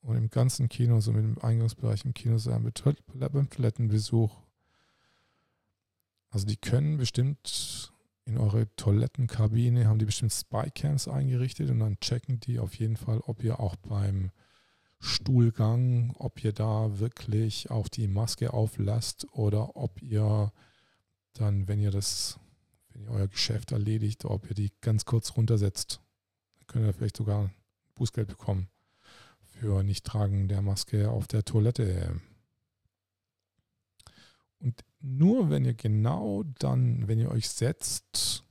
und 0.00 0.16
im 0.16 0.30
ganzen 0.30 0.70
Kino, 0.70 1.00
so 1.00 1.12
mit 1.12 1.24
dem 1.24 1.38
Eingangsbereich 1.44 2.06
im 2.06 2.14
Kino 2.14 2.38
sein, 2.38 2.62
beim 2.62 3.50
Toilettenbesuch. 3.50 4.34
Also 6.32 6.46
die 6.46 6.56
können 6.56 6.96
bestimmt 6.96 7.92
in 8.24 8.38
eure 8.38 8.74
Toilettenkabine, 8.76 9.86
haben 9.86 9.98
die 9.98 10.06
bestimmt 10.06 10.32
Spycams 10.32 11.06
eingerichtet 11.06 11.70
und 11.70 11.80
dann 11.80 12.00
checken 12.00 12.40
die 12.40 12.58
auf 12.58 12.74
jeden 12.74 12.96
Fall, 12.96 13.20
ob 13.26 13.44
ihr 13.44 13.60
auch 13.60 13.76
beim 13.76 14.30
Stuhlgang, 14.98 16.14
ob 16.16 16.42
ihr 16.42 16.52
da 16.52 16.98
wirklich 16.98 17.70
auch 17.70 17.86
die 17.86 18.08
Maske 18.08 18.54
auflasst 18.54 19.26
oder 19.32 19.76
ob 19.76 20.00
ihr 20.00 20.52
dann, 21.34 21.68
wenn 21.68 21.80
ihr 21.80 21.90
das, 21.90 22.40
wenn 22.90 23.02
ihr 23.04 23.10
euer 23.10 23.28
Geschäft 23.28 23.72
erledigt, 23.72 24.24
ob 24.24 24.48
ihr 24.48 24.54
die 24.54 24.72
ganz 24.80 25.04
kurz 25.04 25.36
runtersetzt. 25.36 26.00
Dann 26.56 26.66
könnt 26.66 26.86
ihr 26.86 26.94
vielleicht 26.94 27.18
sogar 27.18 27.50
Bußgeld 27.94 28.28
bekommen 28.28 28.68
für 29.42 29.82
Nichttragen 29.82 30.48
der 30.48 30.62
Maske 30.62 31.10
auf 31.10 31.26
der 31.26 31.44
Toilette. 31.44 32.22
Und 34.60 34.82
nur 35.02 35.50
wenn 35.50 35.64
ihr 35.64 35.74
genau 35.74 36.44
dann, 36.58 37.08
wenn 37.08 37.18
ihr 37.18 37.30
euch 37.30 37.48
setzt, 37.48 38.44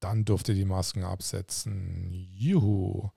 dann 0.00 0.24
dürft 0.24 0.48
ihr 0.48 0.54
die 0.54 0.64
Masken 0.64 1.04
absetzen. 1.04 2.10
Juhu. 2.12 3.10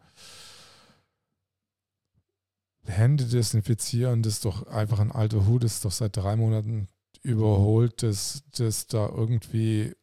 Hände 2.85 3.25
desinfizieren, 3.25 4.23
das 4.23 4.33
ist 4.33 4.45
doch 4.45 4.67
einfach 4.67 4.99
ein 4.99 5.11
alter 5.11 5.45
Hut, 5.45 5.63
das 5.63 5.75
ist 5.75 5.85
doch 5.85 5.91
seit 5.91 6.15
drei 6.15 6.37
Monaten 6.37 6.87
überholt, 7.21 8.01
dass 8.03 8.43
das 8.51 8.87
da 8.87 9.09
irgendwie 9.09 9.93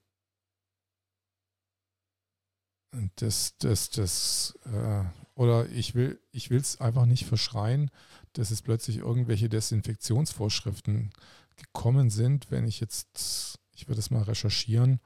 das, 3.17 3.57
das, 3.59 3.91
das, 3.91 4.59
äh, 4.67 5.05
oder 5.35 5.69
ich 5.71 5.95
will, 5.95 6.21
ich 6.31 6.51
will 6.51 6.61
es 6.61 6.81
einfach 6.81 7.07
nicht 7.07 7.27
verschreien, 7.27 7.91
dass 8.35 8.51
es 8.51 8.63
plötzlich 8.63 8.99
irgendwelche 8.99 9.49
Desinfektionsvorschriften 9.49 11.11
gekommen 11.57 12.11
sind, 12.11 12.51
wenn 12.51 12.67
ich 12.67 12.81
jetzt, 12.81 13.59
ich 13.73 13.89
würde 13.89 14.01
es 14.01 14.11
mal 14.11 14.23
recherchieren, 14.23 15.01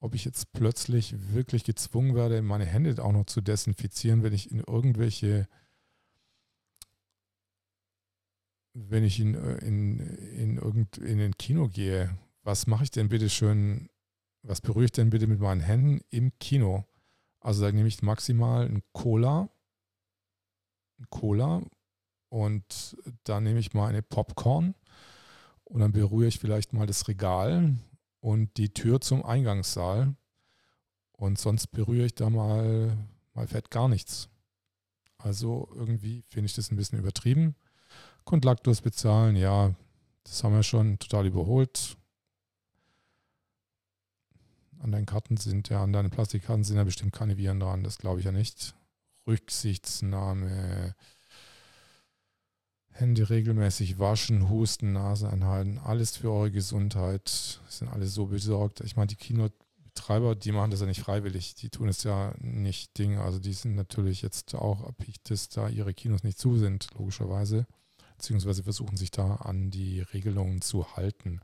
ob 0.00 0.14
ich 0.14 0.24
jetzt 0.24 0.52
plötzlich 0.52 1.14
wirklich 1.32 1.64
gezwungen 1.64 2.14
werde, 2.14 2.42
meine 2.42 2.64
Hände 2.64 3.02
auch 3.02 3.12
noch 3.12 3.26
zu 3.26 3.40
desinfizieren, 3.40 4.22
wenn 4.22 4.32
ich 4.32 4.50
in 4.50 4.60
irgendwelche 4.60 5.46
wenn 8.72 9.04
ich 9.04 9.20
in, 9.20 9.34
äh, 9.34 9.58
in, 9.58 9.98
in, 9.98 10.56
irgend, 10.56 10.98
in 10.98 11.20
ein 11.20 11.36
Kino 11.36 11.68
gehe, 11.68 12.16
was 12.42 12.66
mache 12.66 12.84
ich 12.84 12.90
denn 12.90 13.08
bitte 13.08 13.28
schön, 13.28 13.88
was 14.42 14.60
berühre 14.60 14.86
ich 14.86 14.92
denn 14.92 15.10
bitte 15.10 15.26
mit 15.26 15.40
meinen 15.40 15.60
Händen 15.60 16.00
im 16.10 16.32
Kino? 16.38 16.84
Also 17.40 17.62
da 17.62 17.72
nehme 17.72 17.88
ich 17.88 18.02
maximal 18.02 18.66
ein 18.66 18.82
Cola, 18.92 19.50
ein 20.98 21.06
Cola 21.10 21.62
und 22.28 22.96
dann 23.24 23.44
nehme 23.44 23.58
ich 23.58 23.74
mal 23.74 23.88
eine 23.88 24.02
Popcorn 24.02 24.74
und 25.70 25.80
dann 25.80 25.92
berühre 25.92 26.26
ich 26.26 26.38
vielleicht 26.38 26.72
mal 26.72 26.86
das 26.86 27.06
Regal 27.06 27.76
und 28.18 28.56
die 28.56 28.74
Tür 28.74 29.00
zum 29.00 29.24
Eingangssaal 29.24 30.14
und 31.12 31.38
sonst 31.38 31.68
berühre 31.68 32.06
ich 32.06 32.14
da 32.14 32.28
mal, 32.28 32.96
mal 33.34 33.46
fett 33.46 33.70
gar 33.70 33.88
nichts. 33.88 34.28
Also 35.18 35.68
irgendwie 35.74 36.24
finde 36.28 36.46
ich 36.46 36.54
das 36.54 36.70
ein 36.70 36.76
bisschen 36.76 36.98
übertrieben. 36.98 37.54
Kontaktlos 38.24 38.80
bezahlen, 38.80 39.36
ja, 39.36 39.74
das 40.24 40.42
haben 40.42 40.54
wir 40.54 40.64
schon 40.64 40.98
total 40.98 41.26
überholt. 41.26 41.96
An 44.80 44.90
deinen 44.90 45.06
Karten 45.06 45.36
sind 45.36 45.68
ja, 45.68 45.84
an 45.84 45.92
deinen 45.92 46.10
Plastikkarten 46.10 46.64
sind 46.64 46.78
ja 46.78 46.84
bestimmt 46.84 47.12
keine 47.12 47.36
Viren 47.36 47.60
dran, 47.60 47.84
das 47.84 47.98
glaube 47.98 48.18
ich 48.18 48.26
ja 48.26 48.32
nicht. 48.32 48.74
Rücksichtsnahme, 49.26 50.96
Hände 52.92 53.30
regelmäßig 53.30 53.98
waschen, 53.98 54.48
husten, 54.48 54.92
Nase 54.92 55.28
anhalten, 55.28 55.78
alles 55.78 56.16
für 56.16 56.30
eure 56.30 56.50
Gesundheit. 56.50 57.60
Sind 57.68 57.88
alle 57.88 58.06
so 58.06 58.26
besorgt. 58.26 58.80
Ich 58.80 58.96
meine, 58.96 59.06
die 59.06 59.16
Kinobetreiber, 59.16 60.34
die 60.34 60.52
machen 60.52 60.70
das 60.70 60.80
ja 60.80 60.86
nicht 60.86 61.00
freiwillig. 61.00 61.54
Die 61.54 61.70
tun 61.70 61.88
es 61.88 62.02
ja 62.02 62.34
nicht 62.38 62.98
Ding. 62.98 63.18
Also 63.18 63.38
die 63.38 63.52
sind 63.52 63.74
natürlich 63.74 64.22
jetzt 64.22 64.54
auch 64.54 64.84
erpicht, 64.84 65.30
dass 65.30 65.48
da 65.48 65.68
ihre 65.68 65.94
Kinos 65.94 66.24
nicht 66.24 66.38
zu 66.38 66.58
sind, 66.58 66.88
logischerweise 66.98 67.66
beziehungsweise 68.20 68.62
versuchen 68.62 68.98
sich 68.98 69.10
da 69.10 69.36
an 69.36 69.70
die 69.70 70.02
Regelungen 70.02 70.60
zu 70.60 70.94
halten. 70.94 71.40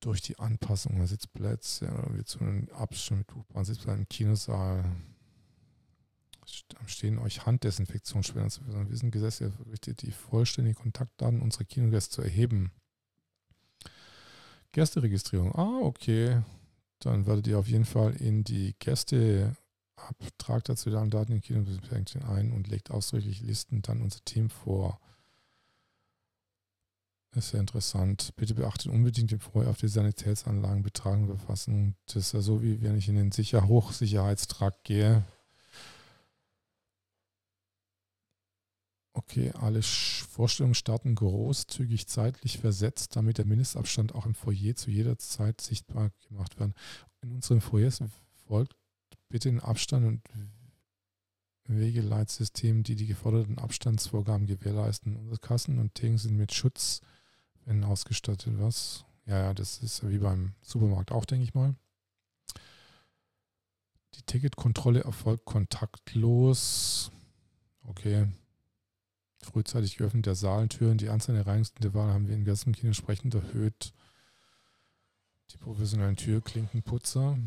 durch 0.00 0.20
die 0.20 0.38
Anpassung 0.38 0.96
der 0.96 1.06
Sitzplätze 1.06 1.88
wie 2.12 2.24
zu 2.24 2.40
einem 2.40 2.68
Abstand 2.70 3.20
mit 3.20 3.26
buchbaren 3.28 3.64
Sitzplätzen 3.64 4.00
im 4.00 4.08
Kinosaal 4.08 4.84
stehen 6.86 7.18
euch 7.18 7.46
Handdesinfektionsspender 7.46 8.50
zu 8.50 8.62
versorgen. 8.62 8.90
Wir 8.90 8.96
sind 8.96 9.10
gesetzlich 9.10 9.52
verpflichtet, 9.52 10.02
die 10.02 10.12
vollständigen 10.12 10.80
Kontaktdaten 10.80 11.40
unserer 11.40 11.64
Kinogäste 11.64 12.16
zu 12.16 12.22
erheben. 12.22 12.72
Gästeregistrierung. 14.72 15.54
Ah, 15.54 15.80
okay. 15.82 16.42
Dann 17.00 17.26
werdet 17.26 17.46
ihr 17.46 17.58
auf 17.58 17.68
jeden 17.68 17.84
Fall 17.84 18.14
in 18.16 18.44
die 18.44 18.74
Gäste 18.78 19.56
abtragt 19.96 20.68
dazu 20.68 20.90
dann 20.90 21.10
Daten 21.10 21.32
in 21.32 21.40
Kino 21.40 21.64
ein 22.28 22.52
und 22.52 22.68
legt 22.68 22.90
ausdrücklich 22.90 23.40
Listen 23.40 23.82
dann 23.82 24.02
unser 24.02 24.24
Team 24.24 24.50
vor. 24.50 25.00
Das 27.32 27.46
ist 27.46 27.52
ja 27.52 27.60
interessant. 27.60 28.32
Bitte 28.36 28.54
beachtet 28.54 28.90
unbedingt 28.90 29.30
den 29.30 29.40
vorher 29.40 29.70
auf 29.70 29.78
die 29.78 29.88
Sanitätsanlagen 29.88 30.82
betragen 30.82 31.26
befassen. 31.26 31.94
Das 32.06 32.16
ist 32.16 32.32
ja 32.32 32.40
so, 32.40 32.62
wie 32.62 32.82
wenn 32.82 32.96
ich 32.96 33.08
in 33.08 33.16
den 33.16 33.32
Sicher 33.32 33.68
Hochsicherheitstrakt 33.68 34.84
gehe. 34.84 35.24
Okay, 39.12 39.50
alle 39.52 39.82
Vorstellungen 39.82 40.74
starten 40.74 41.14
großzügig 41.14 42.06
zeitlich 42.06 42.58
versetzt, 42.58 43.16
damit 43.16 43.38
der 43.38 43.46
Mindestabstand 43.46 44.14
auch 44.14 44.26
im 44.26 44.34
Foyer 44.34 44.76
zu 44.76 44.90
jeder 44.90 45.18
Zeit 45.18 45.60
sichtbar 45.60 46.10
gemacht 46.28 46.58
werden. 46.60 46.74
In 47.22 47.32
unserem 47.32 47.60
Foyer 47.60 47.90
folgt 48.46 48.76
bitte 49.28 49.50
den 49.50 49.60
Abstand 49.60 50.06
und 50.06 50.22
Wegeleitsystemen, 51.68 52.82
die 52.82 52.96
die 52.96 53.06
geforderten 53.06 53.58
Abstandsvorgaben 53.58 54.46
gewährleisten. 54.46 55.16
Unsere 55.16 55.38
Kassen 55.38 55.78
und 55.78 55.94
Theken 55.94 56.18
sind 56.18 56.36
mit 56.36 56.54
Schutzwänden 56.54 57.84
ausgestattet. 57.84 58.54
Was? 58.58 59.04
Ja, 59.26 59.38
ja, 59.38 59.54
das 59.54 59.82
ist 59.82 60.08
wie 60.08 60.18
beim 60.18 60.54
Supermarkt 60.62 61.12
auch, 61.12 61.26
denke 61.26 61.44
ich 61.44 61.54
mal. 61.54 61.74
Die 64.14 64.22
Ticketkontrolle 64.22 65.04
erfolgt 65.04 65.44
kontaktlos. 65.44 67.10
Okay. 67.82 68.26
Frühzeitig 69.40 69.96
geöffnet 69.96 70.26
der 70.26 70.34
Saalentüren. 70.34 70.98
Die 70.98 71.08
Anzahl 71.08 71.36
der 71.36 71.46
Reinigungsintervalle 71.46 72.12
haben 72.12 72.28
wir 72.28 72.34
in 72.34 72.44
Gassenkino 72.44 72.88
entsprechend 72.88 73.34
erhöht. 73.34 73.94
Die 75.52 75.58
professionellen 75.58 76.16
Türklinkenputzer, 76.16 77.38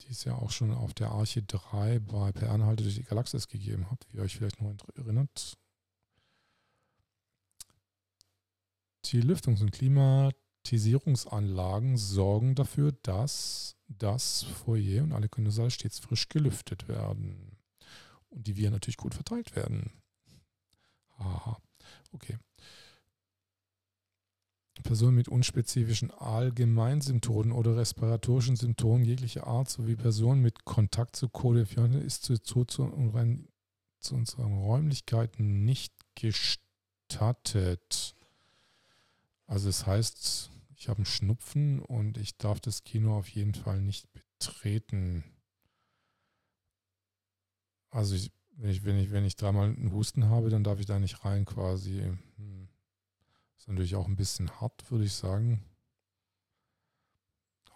die 0.00 0.10
es 0.10 0.24
ja 0.24 0.34
auch 0.34 0.50
schon 0.50 0.72
auf 0.72 0.92
der 0.92 1.10
Arche 1.10 1.42
3 1.42 2.00
bei 2.00 2.32
Per 2.32 2.50
Anhalte 2.50 2.82
durch 2.82 2.96
die 2.96 3.04
Galaxis 3.04 3.48
gegeben 3.48 3.90
hat, 3.90 4.04
wie 4.08 4.18
ihr 4.18 4.22
euch 4.22 4.36
vielleicht 4.36 4.60
noch 4.60 4.74
erinnert. 4.96 5.56
Die 9.06 9.22
Lüftungs- 9.22 9.62
und 9.62 9.72
Klimatisierungsanlagen 9.72 11.96
sorgen 11.96 12.54
dafür, 12.54 12.92
dass 13.02 13.76
das 13.86 14.42
Foyer 14.42 15.02
und 15.02 15.12
alle 15.12 15.28
Kindersaal 15.28 15.70
stets 15.70 15.98
frisch 15.98 16.28
gelüftet 16.28 16.88
werden. 16.88 17.56
Und 18.30 18.46
die 18.46 18.56
Viren 18.56 18.72
natürlich 18.72 18.96
gut 18.96 19.14
verteilt 19.14 19.54
werden. 19.56 19.92
Aha. 21.18 21.58
Okay. 22.12 22.38
Personen 24.82 25.16
mit 25.16 25.28
unspezifischen 25.28 26.10
Allgemeinsymptomen 26.10 27.52
oder 27.52 27.76
respiratorischen 27.76 28.56
Symptomen 28.56 29.04
jeglicher 29.04 29.46
Art 29.46 29.70
sowie 29.70 29.96
Personen 29.96 30.42
mit 30.42 30.64
Kontakt 30.64 31.16
zu 31.16 31.26
Code400 31.26 32.00
ist 32.00 32.24
zu, 32.24 32.38
zu, 32.38 32.64
zu, 32.64 32.92
zu 34.00 34.14
unseren 34.14 34.52
Räumlichkeiten 34.52 35.64
nicht 35.64 35.94
gestattet. 36.14 38.14
Also 39.46 39.68
das 39.68 39.86
heißt, 39.86 40.50
ich 40.76 40.88
habe 40.88 40.98
einen 40.98 41.06
Schnupfen 41.06 41.80
und 41.80 42.18
ich 42.18 42.36
darf 42.36 42.60
das 42.60 42.84
Kino 42.84 43.16
auf 43.16 43.28
jeden 43.28 43.54
Fall 43.54 43.80
nicht 43.80 44.06
betreten. 44.12 45.24
Also 47.90 48.16
ich 48.16 48.32
wenn 48.56 48.70
ich, 48.70 48.84
wenn 48.84 48.98
ich, 48.98 49.10
wenn 49.10 49.24
ich 49.24 49.36
dreimal 49.36 49.68
einen 49.68 49.92
Husten 49.92 50.28
habe, 50.28 50.50
dann 50.50 50.64
darf 50.64 50.80
ich 50.80 50.86
da 50.86 50.98
nicht 50.98 51.24
rein 51.24 51.44
quasi. 51.44 52.02
Hm. 52.36 52.68
Ist 53.58 53.68
natürlich 53.68 53.96
auch 53.96 54.06
ein 54.06 54.16
bisschen 54.16 54.50
hart, 54.60 54.90
würde 54.90 55.04
ich 55.04 55.14
sagen. 55.14 55.64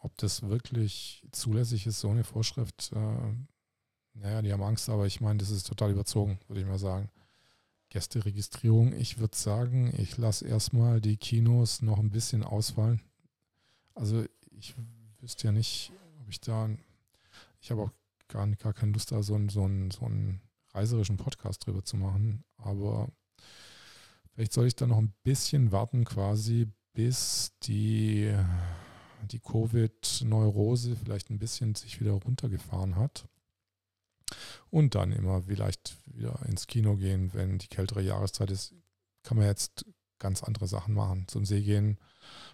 Ob 0.02 0.16
das 0.18 0.42
wirklich 0.42 1.24
zulässig 1.32 1.86
ist, 1.86 2.00
so 2.00 2.10
eine 2.10 2.24
Vorschrift, 2.24 2.92
äh, 2.92 3.32
naja, 4.14 4.42
die 4.42 4.52
haben 4.52 4.62
Angst, 4.62 4.88
aber 4.88 5.06
ich 5.06 5.20
meine, 5.20 5.38
das 5.38 5.50
ist 5.50 5.66
total 5.66 5.90
überzogen, 5.90 6.38
würde 6.46 6.60
ich 6.60 6.66
mal 6.66 6.78
sagen. 6.78 7.10
Gästeregistrierung, 7.90 8.92
ich 8.92 9.18
würde 9.18 9.36
sagen, 9.36 9.92
ich 9.96 10.16
lasse 10.18 10.46
erstmal 10.46 11.00
die 11.00 11.16
Kinos 11.16 11.82
noch 11.82 11.98
ein 11.98 12.10
bisschen 12.10 12.44
ausfallen. 12.44 13.00
Also 13.94 14.24
ich 14.50 14.74
wüsste 15.20 15.48
ja 15.48 15.52
nicht, 15.52 15.92
ob 16.20 16.28
ich 16.28 16.40
da, 16.40 16.68
ich 17.60 17.70
habe 17.70 17.82
auch 17.82 17.90
gar, 18.28 18.46
gar 18.46 18.74
keine 18.74 18.92
Lust, 18.92 19.10
da 19.10 19.22
so 19.22 19.34
ein, 19.34 19.48
so 19.48 19.66
ein, 19.66 19.90
so 19.90 20.04
ein 20.04 20.40
reiserischen 20.78 21.16
Podcast 21.16 21.66
drüber 21.66 21.84
zu 21.84 21.96
machen. 21.96 22.44
Aber 22.56 23.08
vielleicht 24.32 24.52
soll 24.52 24.66
ich 24.66 24.76
da 24.76 24.86
noch 24.86 24.98
ein 24.98 25.14
bisschen 25.22 25.72
warten, 25.72 26.04
quasi, 26.04 26.68
bis 26.94 27.52
die, 27.64 28.34
die 29.30 29.40
Covid-Neurose 29.40 30.96
vielleicht 30.96 31.30
ein 31.30 31.38
bisschen 31.38 31.74
sich 31.74 32.00
wieder 32.00 32.12
runtergefahren 32.12 32.96
hat. 32.96 33.28
Und 34.70 34.94
dann 34.94 35.12
immer 35.12 35.42
vielleicht 35.42 35.96
wieder 36.06 36.38
ins 36.46 36.66
Kino 36.66 36.96
gehen, 36.96 37.32
wenn 37.32 37.58
die 37.58 37.68
kältere 37.68 38.02
Jahreszeit 38.02 38.50
ist. 38.50 38.74
Kann 39.22 39.38
man 39.38 39.46
jetzt 39.46 39.84
ganz 40.18 40.42
andere 40.42 40.66
Sachen 40.66 40.94
machen. 40.94 41.26
Zum 41.28 41.44
See 41.44 41.62
gehen, 41.62 41.98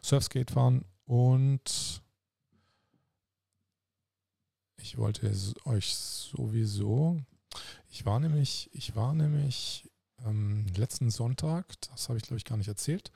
Surfskate 0.02 0.52
fahren 0.52 0.84
und 1.06 2.02
ich 4.76 4.98
wollte 4.98 5.32
euch 5.64 5.96
sowieso 5.96 7.20
ich 7.94 8.04
war 8.04 8.18
nämlich, 8.18 8.68
ich 8.72 8.96
war 8.96 9.14
nämlich 9.14 9.88
ähm, 10.26 10.66
letzten 10.76 11.10
Sonntag, 11.10 11.80
das 11.82 12.08
habe 12.08 12.18
ich 12.18 12.24
glaube 12.24 12.38
ich 12.38 12.44
gar 12.44 12.56
nicht 12.56 12.66
erzählt, 12.66 13.12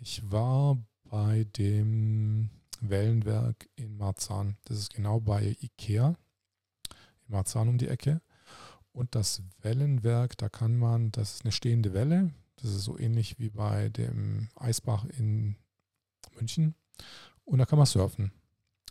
ich 0.00 0.30
war 0.32 0.78
bei 1.04 1.44
dem 1.58 2.48
Wellenwerk 2.80 3.68
in 3.76 3.98
Marzahn. 3.98 4.56
Das 4.64 4.78
ist 4.78 4.94
genau 4.94 5.20
bei 5.20 5.54
Ikea 5.60 6.16
in 7.26 7.32
Marzahn 7.32 7.68
um 7.68 7.76
die 7.76 7.88
Ecke. 7.88 8.22
Und 8.92 9.14
das 9.14 9.42
Wellenwerk, 9.60 10.38
da 10.38 10.48
kann 10.48 10.78
man, 10.78 11.12
das 11.12 11.34
ist 11.34 11.44
eine 11.44 11.52
stehende 11.52 11.92
Welle. 11.92 12.32
Das 12.56 12.70
ist 12.70 12.84
so 12.84 12.98
ähnlich 12.98 13.38
wie 13.38 13.50
bei 13.50 13.90
dem 13.90 14.48
Eisbach 14.56 15.04
in 15.04 15.56
München. 16.34 16.74
Und 17.44 17.58
da 17.58 17.66
kann 17.66 17.78
man 17.78 17.86
surfen. 17.86 18.32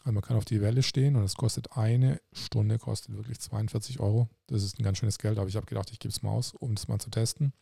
Also 0.06 0.14
man 0.14 0.22
kann 0.22 0.38
auf 0.38 0.46
die 0.46 0.62
Welle 0.62 0.84
stehen 0.84 1.16
und 1.16 1.24
es 1.24 1.34
kostet 1.34 1.76
eine 1.76 2.22
Stunde, 2.32 2.78
kostet 2.78 3.18
wirklich 3.18 3.40
42 3.40 4.00
Euro. 4.00 4.30
Das 4.46 4.62
ist 4.62 4.78
ein 4.80 4.84
ganz 4.84 5.00
schönes 5.00 5.18
Geld, 5.18 5.40
aber 5.40 5.50
ich 5.50 5.56
habe 5.56 5.66
gedacht, 5.66 5.90
ich 5.90 5.98
gebe 5.98 6.12
es 6.12 6.22
mal 6.22 6.30
aus, 6.30 6.54
um 6.54 6.74
es 6.74 6.88
mal 6.88 7.00
zu 7.00 7.10
testen. 7.10 7.54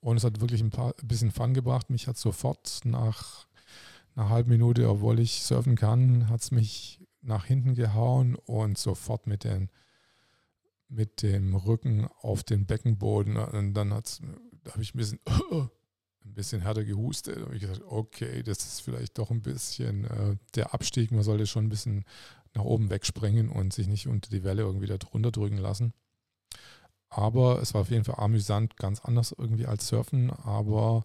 Und 0.00 0.18
es 0.18 0.24
hat 0.24 0.42
wirklich 0.42 0.60
ein, 0.60 0.68
paar, 0.68 0.94
ein 1.00 1.08
bisschen 1.08 1.30
Fun 1.30 1.54
gebracht. 1.54 1.88
Mich 1.88 2.06
hat 2.06 2.18
sofort 2.18 2.80
nach 2.84 3.46
einer 4.14 4.28
halben 4.28 4.50
Minute, 4.50 4.90
obwohl 4.90 5.20
ich 5.20 5.42
surfen 5.42 5.74
kann, 5.74 6.28
hat 6.28 6.42
es 6.42 6.50
mich 6.50 7.00
nach 7.22 7.46
hinten 7.46 7.74
gehauen 7.74 8.34
und 8.34 8.76
sofort 8.76 9.26
mit, 9.26 9.44
den, 9.44 9.70
mit 10.90 11.22
dem 11.22 11.54
Rücken 11.54 12.08
auf 12.20 12.44
den 12.44 12.66
Beckenboden. 12.66 13.38
Und 13.38 13.72
dann 13.72 13.88
da 13.88 14.02
habe 14.72 14.82
ich 14.82 14.94
ein 14.94 14.98
bisschen 14.98 15.20
ein 16.24 16.34
bisschen 16.34 16.60
härter 16.62 16.84
gehustet. 16.84 17.38
Und 17.38 17.54
ich 17.54 17.62
gesagt, 17.62 17.82
okay, 17.86 18.42
das 18.42 18.58
ist 18.58 18.80
vielleicht 18.80 19.18
doch 19.18 19.30
ein 19.30 19.42
bisschen 19.42 20.04
äh, 20.04 20.36
der 20.54 20.74
Abstieg. 20.74 21.10
Man 21.12 21.22
sollte 21.22 21.46
schon 21.46 21.66
ein 21.66 21.70
bisschen 21.70 22.04
nach 22.54 22.64
oben 22.64 22.90
wegspringen 22.90 23.48
und 23.48 23.72
sich 23.72 23.86
nicht 23.86 24.06
unter 24.06 24.30
die 24.30 24.44
Welle 24.44 24.62
irgendwie 24.62 24.86
da 24.86 24.98
drunter 24.98 25.30
drücken 25.30 25.58
lassen. 25.58 25.92
Aber 27.08 27.60
es 27.60 27.74
war 27.74 27.82
auf 27.82 27.90
jeden 27.90 28.04
Fall 28.04 28.16
amüsant, 28.18 28.76
ganz 28.76 29.00
anders 29.00 29.34
irgendwie 29.36 29.66
als 29.66 29.88
Surfen. 29.88 30.30
Aber 30.30 31.04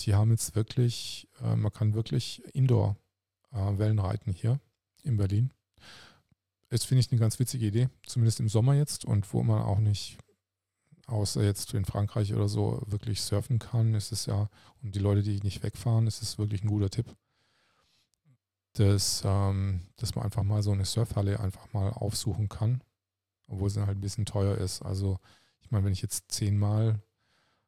die 0.00 0.14
haben 0.14 0.30
jetzt 0.30 0.56
wirklich, 0.56 1.28
äh, 1.42 1.56
man 1.56 1.72
kann 1.72 1.94
wirklich 1.94 2.42
Indoor-Wellen 2.52 3.98
äh, 3.98 4.02
reiten 4.02 4.32
hier 4.32 4.60
in 5.02 5.16
Berlin. 5.16 5.52
Das 6.68 6.84
finde 6.84 7.00
ich 7.00 7.10
eine 7.10 7.20
ganz 7.20 7.38
witzige 7.38 7.66
Idee, 7.66 7.88
zumindest 8.06 8.40
im 8.40 8.48
Sommer 8.48 8.74
jetzt 8.74 9.04
und 9.04 9.32
wo 9.32 9.42
man 9.42 9.62
auch 9.62 9.80
nicht 9.80 10.18
außer 11.10 11.42
jetzt 11.42 11.74
in 11.74 11.84
Frankreich 11.84 12.32
oder 12.34 12.48
so 12.48 12.82
wirklich 12.86 13.20
surfen 13.20 13.58
kann, 13.58 13.94
ist 13.94 14.12
es 14.12 14.26
ja, 14.26 14.48
und 14.82 14.94
die 14.94 15.00
Leute, 15.00 15.22
die 15.22 15.40
nicht 15.40 15.62
wegfahren, 15.62 16.06
ist 16.06 16.22
es 16.22 16.38
wirklich 16.38 16.62
ein 16.62 16.68
guter 16.68 16.90
Tipp, 16.90 17.14
dass, 18.74 19.22
ähm, 19.24 19.80
dass 19.96 20.14
man 20.14 20.24
einfach 20.24 20.42
mal 20.42 20.62
so 20.62 20.72
eine 20.72 20.84
Surfhalle 20.84 21.40
einfach 21.40 21.72
mal 21.72 21.90
aufsuchen 21.90 22.48
kann, 22.48 22.82
obwohl 23.48 23.68
es 23.68 23.74
dann 23.74 23.86
halt 23.86 23.98
ein 23.98 24.02
bisschen 24.02 24.26
teuer 24.26 24.56
ist. 24.56 24.82
Also 24.82 25.18
ich 25.60 25.70
meine, 25.70 25.84
wenn 25.84 25.92
ich 25.92 26.02
jetzt 26.02 26.30
zehnmal 26.32 27.00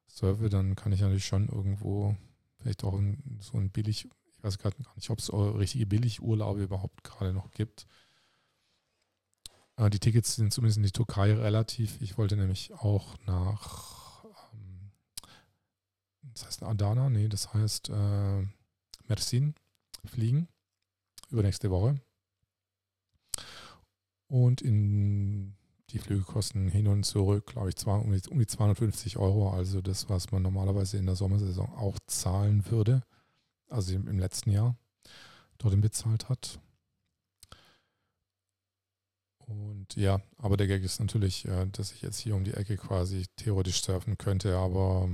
surfe, 0.07 0.49
dann 0.49 0.77
kann 0.77 0.93
ich 0.93 1.01
natürlich 1.01 1.27
schon 1.27 1.49
irgendwo 1.49 2.17
vielleicht 2.59 2.85
auch 2.85 2.99
so 3.41 3.59
ein 3.59 3.71
billig, 3.71 4.09
ich 4.37 4.45
weiß 4.45 4.59
gerade 4.59 4.83
gar 4.83 4.95
nicht, 4.95 5.11
ob 5.11 5.19
es 5.19 5.33
richtige 5.33 5.87
Billigurlaube 5.87 6.63
überhaupt 6.63 7.03
gerade 7.05 7.33
noch 7.33 7.51
gibt. 7.51 7.87
Äh, 9.83 9.91
die 9.91 9.99
Tickets 9.99 10.37
sind 10.37 10.53
zumindest 10.53 10.79
in 10.79 10.85
die 10.85 10.93
Türkei 10.93 11.35
relativ. 11.35 12.01
Ich 12.01 12.19
wollte 12.19 12.37
nämlich 12.37 12.73
auch 12.75 13.17
nach, 13.27 14.25
ähm, 14.55 14.93
das 16.23 16.47
heißt 16.47 16.63
Adana, 16.63 17.11
nee, 17.11 17.29
das 17.29 17.53
heißt 17.53 17.91
äh, 17.91 18.47
Mersin. 19.09 19.55
fliegen. 20.05 20.49
Übernächste 21.31 21.71
Woche. 21.71 22.01
Und 24.29 24.63
in 24.63 25.57
die 25.91 25.99
Flüge 25.99 26.23
kosten 26.23 26.69
hin 26.69 26.89
und 26.89 27.05
zurück, 27.05 27.47
glaube 27.47 27.69
ich, 27.69 27.87
um 27.87 28.39
die 28.39 28.47
250 28.47 29.19
Euro. 29.19 29.51
Also 29.51 29.81
das, 29.83 30.09
was 30.09 30.31
man 30.31 30.43
normalerweise 30.43 30.97
in 30.97 31.07
der 31.07 31.17
Sommersaison 31.17 31.71
auch 31.75 31.99
zahlen 32.07 32.65
würde. 32.71 33.03
Also 33.69 33.95
im 33.95 34.19
letzten 34.19 34.51
Jahr 34.51 34.77
dorthin 35.59 35.81
bezahlt 35.81 36.29
hat. 36.29 36.61
Und 39.47 39.95
ja, 39.97 40.21
aber 40.39 40.57
der 40.57 40.67
Gag 40.67 40.83
ist 40.83 41.01
natürlich, 41.01 41.47
äh, 41.47 41.67
dass 41.73 41.93
ich 41.93 42.03
jetzt 42.03 42.19
hier 42.19 42.35
um 42.35 42.45
die 42.45 42.55
Ecke 42.55 42.77
quasi 42.77 43.27
theoretisch 43.37 43.83
surfen 43.83 44.19
könnte, 44.19 44.57
aber 44.57 45.09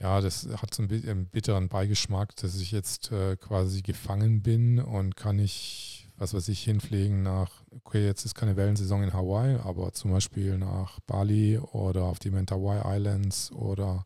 ja, 0.00 0.20
das 0.20 0.48
hat 0.56 0.74
so 0.74 0.82
einen 0.82 1.26
bitteren 1.26 1.68
Beigeschmack, 1.68 2.34
dass 2.36 2.60
ich 2.60 2.72
jetzt 2.72 3.12
äh, 3.12 3.36
quasi 3.36 3.82
gefangen 3.82 4.42
bin 4.42 4.80
und 4.80 5.16
kann 5.16 5.38
ich, 5.38 6.08
was 6.16 6.34
weiß 6.34 6.48
ich, 6.48 6.62
hinfliegen 6.62 7.22
nach, 7.22 7.62
okay, 7.70 8.04
jetzt 8.04 8.24
ist 8.24 8.34
keine 8.34 8.56
Wellensaison 8.56 9.02
in 9.02 9.12
Hawaii, 9.12 9.56
aber 9.56 9.92
zum 9.92 10.10
Beispiel 10.10 10.58
nach 10.58 11.00
Bali 11.00 11.58
oder 11.58 12.04
auf 12.04 12.18
die 12.18 12.30
Mentawai 12.30 12.96
Islands 12.96 13.52
oder 13.52 14.04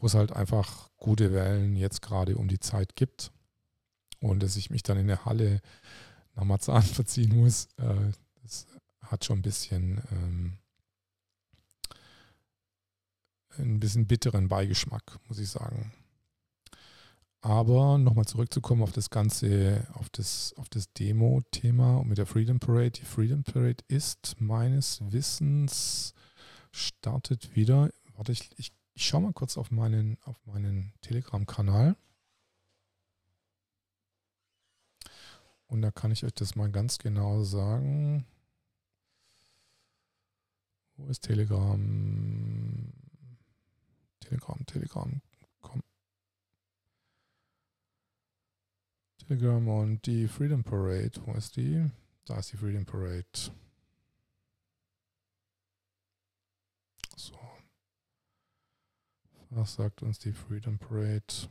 wo 0.00 0.06
es 0.06 0.14
halt 0.14 0.32
einfach 0.32 0.90
gute 0.96 1.32
Wellen 1.32 1.76
jetzt 1.76 2.02
gerade 2.02 2.36
um 2.36 2.48
die 2.48 2.60
Zeit 2.60 2.96
gibt. 2.96 3.32
Und 4.20 4.42
dass 4.42 4.56
ich 4.56 4.70
mich 4.70 4.82
dann 4.82 4.98
in 4.98 5.08
der 5.08 5.24
Halle 5.24 5.60
nach 6.36 6.44
Marzahn 6.44 6.82
verziehen 6.82 7.36
muss, 7.36 7.66
äh, 7.78 8.12
das 8.42 8.66
hat 9.00 9.24
schon 9.24 9.40
ein 9.40 9.42
bisschen 9.42 10.00
ähm, 10.12 10.58
ein 13.58 13.80
bisschen 13.80 14.06
bitteren 14.06 14.48
Beigeschmack, 14.48 15.18
muss 15.28 15.38
ich 15.38 15.48
sagen. 15.48 15.92
Aber 17.40 17.98
nochmal 17.98 18.24
zurückzukommen 18.24 18.82
auf 18.82 18.92
das 18.92 19.10
ganze, 19.10 19.86
auf 19.94 20.08
das, 20.10 20.54
auf 20.56 20.68
das 20.68 20.92
Demo-Thema 20.92 22.02
mit 22.04 22.18
der 22.18 22.26
Freedom 22.26 22.58
Parade. 22.58 22.90
Die 22.90 23.04
Freedom 23.04 23.44
Parade 23.44 23.84
ist 23.88 24.36
meines 24.40 25.00
Wissens 25.12 26.12
startet 26.72 27.54
wieder. 27.54 27.90
Warte, 28.16 28.32
ich, 28.32 28.50
ich, 28.56 28.72
ich 28.94 29.06
schaue 29.06 29.22
mal 29.22 29.32
kurz 29.32 29.56
auf 29.56 29.70
meinen, 29.70 30.18
auf 30.24 30.36
meinen 30.46 30.92
Telegram-Kanal. 31.02 31.96
Und 35.68 35.82
da 35.82 35.90
kann 35.90 36.12
ich 36.12 36.24
euch 36.24 36.34
das 36.34 36.54
mal 36.54 36.70
ganz 36.70 36.98
genau 36.98 37.42
sagen. 37.42 38.26
Wo 40.96 41.06
ist 41.08 41.22
Telegram? 41.22 42.92
Telegram, 44.20 44.66
Telegram, 44.66 45.20
komm. 45.60 45.82
Telegram 49.18 49.68
und 49.68 50.06
die 50.06 50.28
Freedom 50.28 50.64
Parade. 50.64 51.12
Wo 51.24 51.32
ist 51.34 51.56
die? 51.56 51.90
Da 52.24 52.38
ist 52.38 52.52
die 52.52 52.56
Freedom 52.56 52.84
Parade. 52.84 53.24
So. 57.16 57.38
Was 59.50 59.74
sagt 59.74 60.02
uns 60.02 60.18
die 60.18 60.32
Freedom 60.32 60.78
Parade? 60.78 61.48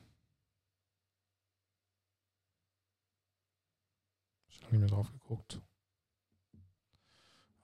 Habe 4.66 4.78
nicht 4.78 4.82
mehr 4.82 4.90
drauf 4.90 5.12
geguckt. 5.12 5.62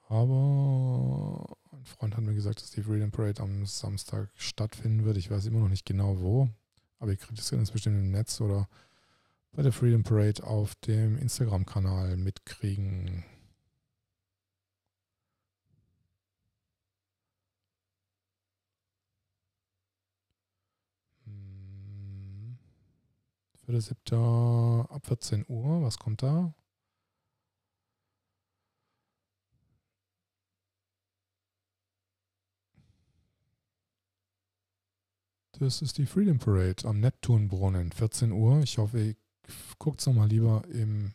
Aber 0.07 1.57
ein 1.71 1.85
Freund 1.85 2.15
hat 2.15 2.23
mir 2.23 2.33
gesagt, 2.33 2.61
dass 2.61 2.71
die 2.71 2.83
Freedom 2.83 3.11
Parade 3.11 3.41
am 3.41 3.65
Samstag 3.65 4.29
stattfinden 4.35 5.05
wird. 5.05 5.17
Ich 5.17 5.31
weiß 5.31 5.45
immer 5.45 5.59
noch 5.59 5.69
nicht 5.69 5.85
genau 5.85 6.19
wo, 6.19 6.49
aber 6.99 7.11
ihr 7.11 7.17
kriegt 7.17 7.39
es 7.39 7.51
ganz 7.51 7.71
bestimmt 7.71 7.97
im 7.97 8.11
Netz 8.11 8.41
oder 8.41 8.67
bei 9.53 9.63
der 9.63 9.71
Freedom 9.71 10.03
Parade 10.03 10.43
auf 10.43 10.75
dem 10.75 11.17
Instagram-Kanal 11.17 12.17
mitkriegen. 12.17 13.23
Hm. 21.25 22.57
Das 23.65 23.85
7. 23.85 24.19
ab 24.89 25.05
14 25.05 25.45
Uhr, 25.47 25.81
was 25.83 25.97
kommt 25.97 26.21
da? 26.21 26.53
Das 35.61 35.83
ist 35.83 35.99
die 35.99 36.07
Freedom 36.07 36.39
Parade 36.39 36.85
am 36.85 37.01
Neptunbrunnen, 37.01 37.91
14 37.91 38.31
Uhr. 38.31 38.61
Ich 38.63 38.79
hoffe, 38.79 38.99
ihr 38.99 39.15
guckt 39.77 39.99
es 39.99 40.07
nochmal 40.07 40.27
lieber 40.27 40.63
im, 40.73 41.13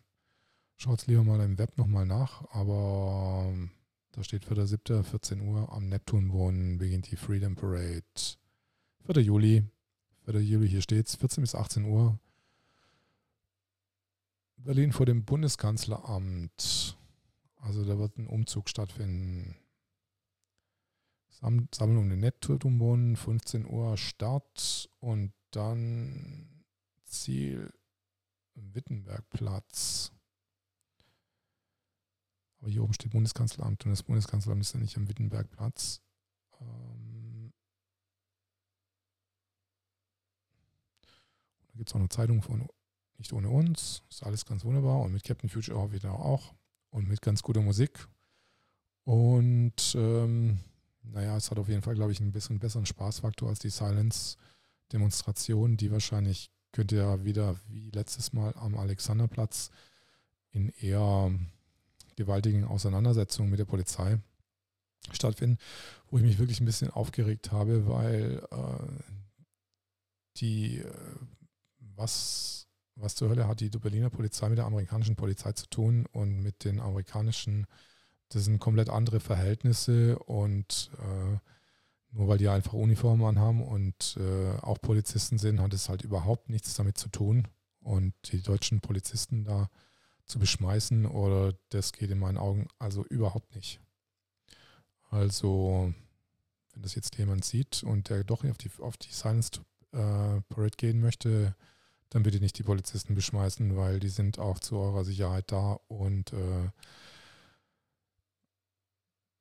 schaut 0.76 1.00
es 1.00 1.08
lieber 1.08 1.24
mal 1.24 1.40
im 1.40 1.58
Web 1.58 1.76
nochmal 1.76 2.06
nach, 2.06 2.48
aber 2.52 3.48
ähm, 3.48 3.72
da 4.12 4.22
steht 4.22 4.44
für 4.44 4.54
der 4.54 4.68
7. 4.68 5.02
14 5.02 5.40
Uhr 5.40 5.72
am 5.72 5.88
Neptunbrunnen 5.88 6.78
beginnt 6.78 7.10
die 7.10 7.16
Freedom 7.16 7.56
Parade. 7.56 8.04
4. 9.12 9.20
Juli, 9.20 9.64
4. 10.26 10.40
Juli, 10.40 10.68
hier 10.68 10.82
steht 10.82 11.08
es, 11.08 11.16
14 11.16 11.42
bis 11.42 11.56
18 11.56 11.84
Uhr. 11.84 12.16
Berlin 14.58 14.92
vor 14.92 15.06
dem 15.06 15.24
Bundeskanzleramt. 15.24 16.96
Also 17.56 17.84
da 17.84 17.98
wird 17.98 18.16
ein 18.16 18.28
Umzug 18.28 18.68
stattfinden. 18.68 19.56
Sammeln 21.40 21.98
um 21.98 22.08
den 22.08 22.20
Nettotumbon, 22.20 23.16
15 23.16 23.66
Uhr 23.66 23.96
Start 23.96 24.88
und 25.00 25.32
dann 25.50 26.64
Ziel 27.04 27.72
Wittenbergplatz. 28.54 30.12
Aber 32.58 32.70
hier 32.70 32.82
oben 32.82 32.94
steht 32.94 33.12
Bundeskanzleramt 33.12 33.84
und 33.84 33.90
das 33.90 34.02
Bundeskanzleramt 34.02 34.62
ist 34.62 34.72
ja 34.72 34.80
nicht 34.80 34.96
am 34.96 35.08
Wittenbergplatz. 35.08 36.00
Ähm 36.60 37.52
da 41.68 41.74
gibt 41.76 41.90
es 41.90 41.94
auch 41.94 42.00
eine 42.00 42.08
Zeitung 42.08 42.42
von 42.42 42.66
Nicht 43.18 43.32
ohne 43.32 43.48
uns. 43.48 44.02
Ist 44.10 44.24
alles 44.24 44.44
ganz 44.44 44.64
wunderbar. 44.64 45.00
Und 45.00 45.12
mit 45.12 45.24
Captain 45.24 45.48
Future 45.48 45.92
wieder 45.92 46.12
auch. 46.12 46.54
Und 46.90 47.08
mit 47.08 47.22
ganz 47.22 47.42
guter 47.42 47.62
Musik. 47.62 48.08
Und 49.04 49.94
ähm, 49.94 50.60
naja, 51.12 51.36
es 51.36 51.50
hat 51.50 51.58
auf 51.58 51.68
jeden 51.68 51.82
Fall, 51.82 51.94
glaube 51.94 52.12
ich, 52.12 52.20
einen 52.20 52.32
bisschen 52.32 52.58
besseren 52.58 52.86
Spaßfaktor 52.86 53.48
als 53.48 53.58
die 53.58 53.70
Silence-Demonstration, 53.70 55.76
die 55.76 55.90
wahrscheinlich 55.90 56.50
könnte 56.72 56.96
ja 56.96 57.24
wieder 57.24 57.56
wie 57.68 57.90
letztes 57.90 58.32
Mal 58.32 58.54
am 58.56 58.76
Alexanderplatz 58.76 59.70
in 60.50 60.70
eher 60.80 61.30
gewaltigen 62.16 62.64
Auseinandersetzungen 62.64 63.50
mit 63.50 63.58
der 63.58 63.64
Polizei 63.64 64.18
stattfinden, 65.12 65.58
wo 66.10 66.18
ich 66.18 66.24
mich 66.24 66.38
wirklich 66.38 66.60
ein 66.60 66.66
bisschen 66.66 66.90
aufgeregt 66.90 67.52
habe, 67.52 67.86
weil 67.86 68.42
äh, 68.50 69.02
die, 70.38 70.78
äh, 70.78 70.92
was, 71.78 72.66
was 72.94 73.14
zur 73.14 73.28
Hölle 73.28 73.46
hat 73.46 73.60
die 73.60 73.70
Berliner 73.70 74.10
Polizei 74.10 74.48
mit 74.48 74.58
der 74.58 74.66
amerikanischen 74.66 75.16
Polizei 75.16 75.52
zu 75.52 75.68
tun 75.68 76.06
und 76.12 76.40
mit 76.40 76.64
den 76.64 76.80
amerikanischen 76.80 77.66
das 78.28 78.44
sind 78.44 78.58
komplett 78.58 78.88
andere 78.88 79.20
Verhältnisse 79.20 80.18
und 80.18 80.90
äh, 80.98 81.38
nur 82.10 82.28
weil 82.28 82.38
die 82.38 82.48
einfach 82.48 82.72
Uniformen 82.72 83.24
anhaben 83.24 83.62
und 83.62 84.16
äh, 84.18 84.56
auch 84.62 84.80
Polizisten 84.80 85.38
sind, 85.38 85.60
hat 85.60 85.74
es 85.74 85.88
halt 85.88 86.02
überhaupt 86.02 86.48
nichts 86.48 86.74
damit 86.74 86.96
zu 86.96 87.08
tun. 87.08 87.46
Und 87.80 88.14
die 88.32 88.42
deutschen 88.42 88.80
Polizisten 88.80 89.44
da 89.44 89.68
zu 90.24 90.38
beschmeißen 90.38 91.06
oder 91.06 91.54
das 91.68 91.92
geht 91.92 92.10
in 92.10 92.18
meinen 92.18 92.38
Augen 92.38 92.66
also 92.78 93.04
überhaupt 93.04 93.54
nicht. 93.54 93.80
Also, 95.10 95.92
wenn 96.72 96.82
das 96.82 96.94
jetzt 96.94 97.16
jemand 97.16 97.44
sieht 97.44 97.82
und 97.84 98.08
der 98.08 98.24
doch 98.24 98.44
auf 98.44 98.58
die, 98.58 98.70
auf 98.80 98.96
die 98.96 99.12
Silence 99.12 99.60
äh, 99.92 100.40
Parade 100.48 100.76
gehen 100.76 101.00
möchte, 101.00 101.54
dann 102.08 102.22
bitte 102.22 102.40
nicht 102.40 102.58
die 102.58 102.64
Polizisten 102.64 103.14
beschmeißen, 103.14 103.76
weil 103.76 104.00
die 104.00 104.08
sind 104.08 104.38
auch 104.38 104.58
zu 104.58 104.78
eurer 104.78 105.04
Sicherheit 105.04 105.52
da 105.52 105.78
und 105.88 106.32
äh, 106.32 106.70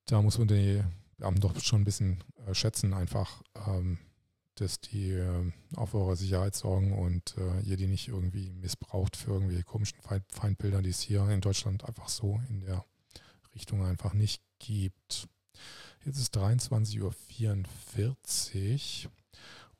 da 0.05 0.21
muss 0.21 0.37
man 0.37 0.47
die 0.47 0.81
Beamten 1.17 1.41
doch 1.41 1.59
schon 1.59 1.81
ein 1.81 1.85
bisschen 1.85 2.23
äh, 2.45 2.53
schätzen, 2.53 2.93
einfach, 2.93 3.41
ähm, 3.67 3.97
dass 4.55 4.79
die 4.79 5.11
äh, 5.11 5.51
auf 5.75 5.93
eure 5.93 6.15
Sicherheit 6.15 6.55
sorgen 6.55 6.97
und 6.97 7.35
äh, 7.37 7.59
ihr 7.61 7.77
die 7.77 7.87
nicht 7.87 8.07
irgendwie 8.07 8.51
missbraucht 8.51 9.17
für 9.17 9.31
irgendwelche 9.31 9.63
komischen 9.63 10.01
Feind 10.01 10.25
Feindbilder, 10.31 10.81
die 10.81 10.89
es 10.89 11.01
hier 11.01 11.27
in 11.29 11.41
Deutschland 11.41 11.85
einfach 11.85 12.09
so 12.09 12.41
in 12.49 12.61
der 12.61 12.85
Richtung 13.53 13.85
einfach 13.85 14.13
nicht 14.13 14.41
gibt. 14.59 15.27
Jetzt 16.05 16.19
ist 16.19 16.37
23.44 16.37 19.05
Uhr 19.05 19.11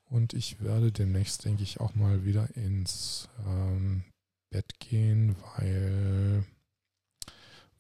und 0.06 0.34
ich 0.34 0.62
werde 0.62 0.92
demnächst, 0.92 1.46
denke 1.46 1.64
ich, 1.64 1.80
auch 1.80 1.96
mal 1.96 2.26
wieder 2.26 2.56
ins 2.56 3.30
ähm, 3.46 4.04
Bett 4.50 4.80
gehen, 4.80 5.36
weil 5.58 6.46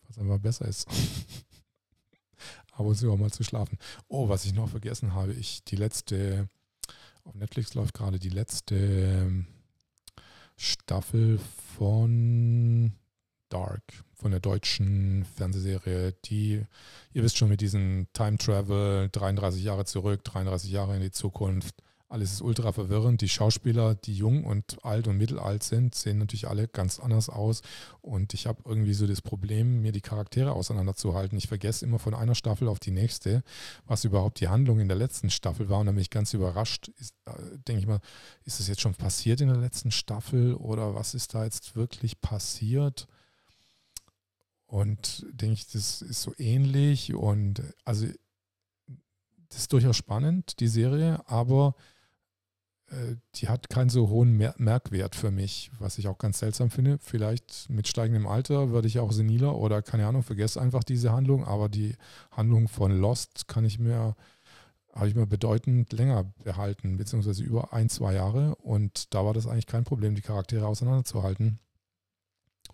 was 0.07 0.17
einfach 0.17 0.39
besser 0.39 0.65
ist. 0.65 0.87
ab 2.75 2.85
und 2.85 2.95
zu 2.95 3.11
auch 3.11 3.17
mal 3.17 3.31
zu 3.31 3.43
schlafen. 3.43 3.77
Oh, 4.07 4.29
was 4.29 4.45
ich 4.45 4.53
noch 4.53 4.69
vergessen 4.69 5.13
habe, 5.13 5.33
ich 5.33 5.63
die 5.63 5.75
letzte, 5.75 6.49
auf 7.23 7.35
Netflix 7.35 7.73
läuft 7.73 7.93
gerade 7.93 8.19
die 8.19 8.29
letzte 8.29 8.75
ähm, 8.75 9.47
Staffel 10.57 11.39
von 11.77 12.93
Dark, 13.49 13.83
von 14.13 14.31
der 14.31 14.39
deutschen 14.39 15.25
Fernsehserie, 15.35 16.13
die, 16.25 16.65
ihr 17.13 17.23
wisst 17.23 17.37
schon, 17.37 17.49
mit 17.49 17.61
diesem 17.61 18.07
Time 18.13 18.37
Travel, 18.37 19.09
33 19.11 19.63
Jahre 19.63 19.85
zurück, 19.85 20.23
33 20.23 20.71
Jahre 20.71 20.95
in 20.95 21.01
die 21.01 21.11
Zukunft, 21.11 21.75
alles 22.15 22.31
ist 22.31 22.41
ultra 22.41 22.71
verwirrend. 22.71 23.19
Die 23.19 23.27
Schauspieler, 23.27 23.93
die 23.93 24.15
jung 24.15 24.45
und 24.45 24.83
alt 24.85 25.09
und 25.09 25.17
mittelalt 25.17 25.63
sind, 25.63 25.95
sehen 25.95 26.17
natürlich 26.17 26.47
alle 26.47 26.69
ganz 26.69 26.97
anders 26.97 27.27
aus. 27.27 27.61
Und 27.99 28.33
ich 28.33 28.47
habe 28.47 28.63
irgendwie 28.63 28.93
so 28.93 29.05
das 29.05 29.21
Problem, 29.21 29.81
mir 29.81 29.91
die 29.91 29.99
Charaktere 29.99 30.53
auseinanderzuhalten. 30.53 31.37
Ich 31.37 31.47
vergesse 31.47 31.83
immer 31.83 31.99
von 31.99 32.13
einer 32.13 32.33
Staffel 32.33 32.69
auf 32.69 32.79
die 32.79 32.91
nächste, 32.91 33.43
was 33.85 34.05
überhaupt 34.05 34.39
die 34.39 34.47
Handlung 34.47 34.79
in 34.79 34.87
der 34.87 34.95
letzten 34.95 35.29
Staffel 35.29 35.67
war. 35.67 35.79
Und 35.79 35.87
dann 35.87 35.95
bin 35.95 36.03
ich 36.03 36.09
ganz 36.09 36.33
überrascht. 36.33 36.89
Äh, 37.25 37.31
denke 37.67 37.81
ich 37.81 37.87
mal, 37.87 37.99
ist 38.45 38.61
das 38.61 38.69
jetzt 38.69 38.81
schon 38.81 38.95
passiert 38.95 39.41
in 39.41 39.49
der 39.49 39.57
letzten 39.57 39.91
Staffel 39.91 40.53
oder 40.53 40.95
was 40.95 41.15
ist 41.15 41.33
da 41.33 41.43
jetzt 41.43 41.75
wirklich 41.75 42.21
passiert? 42.21 43.07
Und 44.67 45.25
denke 45.31 45.55
ich, 45.55 45.67
das 45.67 46.01
ist 46.01 46.21
so 46.21 46.33
ähnlich. 46.37 47.13
Und 47.13 47.61
also 47.83 48.07
das 49.49 49.59
ist 49.59 49.73
durchaus 49.73 49.97
spannend, 49.97 50.61
die 50.61 50.69
Serie, 50.69 51.21
aber 51.27 51.75
die 53.35 53.49
hat 53.49 53.69
keinen 53.69 53.89
so 53.89 54.09
hohen 54.09 54.37
Merkwert 54.37 55.15
für 55.15 55.31
mich, 55.31 55.71
was 55.79 55.97
ich 55.97 56.07
auch 56.07 56.17
ganz 56.17 56.39
seltsam 56.39 56.69
finde. 56.69 56.99
Vielleicht 57.01 57.67
mit 57.69 57.87
steigendem 57.87 58.27
Alter 58.27 58.71
werde 58.71 58.87
ich 58.87 58.99
auch 58.99 59.11
seniler 59.11 59.55
oder 59.55 59.81
keine 59.81 60.05
Ahnung, 60.05 60.23
vergesse 60.23 60.61
einfach 60.61 60.83
diese 60.83 61.11
Handlung, 61.11 61.43
aber 61.45 61.67
die 61.67 61.95
Handlung 62.31 62.67
von 62.67 62.91
Lost 62.91 63.47
kann 63.47 63.65
ich 63.65 63.79
mir, 63.79 64.15
habe 64.93 65.07
ich 65.07 65.15
mir 65.15 65.25
bedeutend 65.25 65.91
länger 65.93 66.31
behalten, 66.43 66.97
beziehungsweise 66.97 67.43
über 67.43 67.73
ein, 67.73 67.89
zwei 67.89 68.13
Jahre 68.13 68.55
und 68.55 69.13
da 69.13 69.25
war 69.25 69.33
das 69.33 69.47
eigentlich 69.47 69.67
kein 69.67 69.83
Problem, 69.83 70.13
die 70.13 70.21
Charaktere 70.21 70.67
auseinanderzuhalten. 70.67 71.59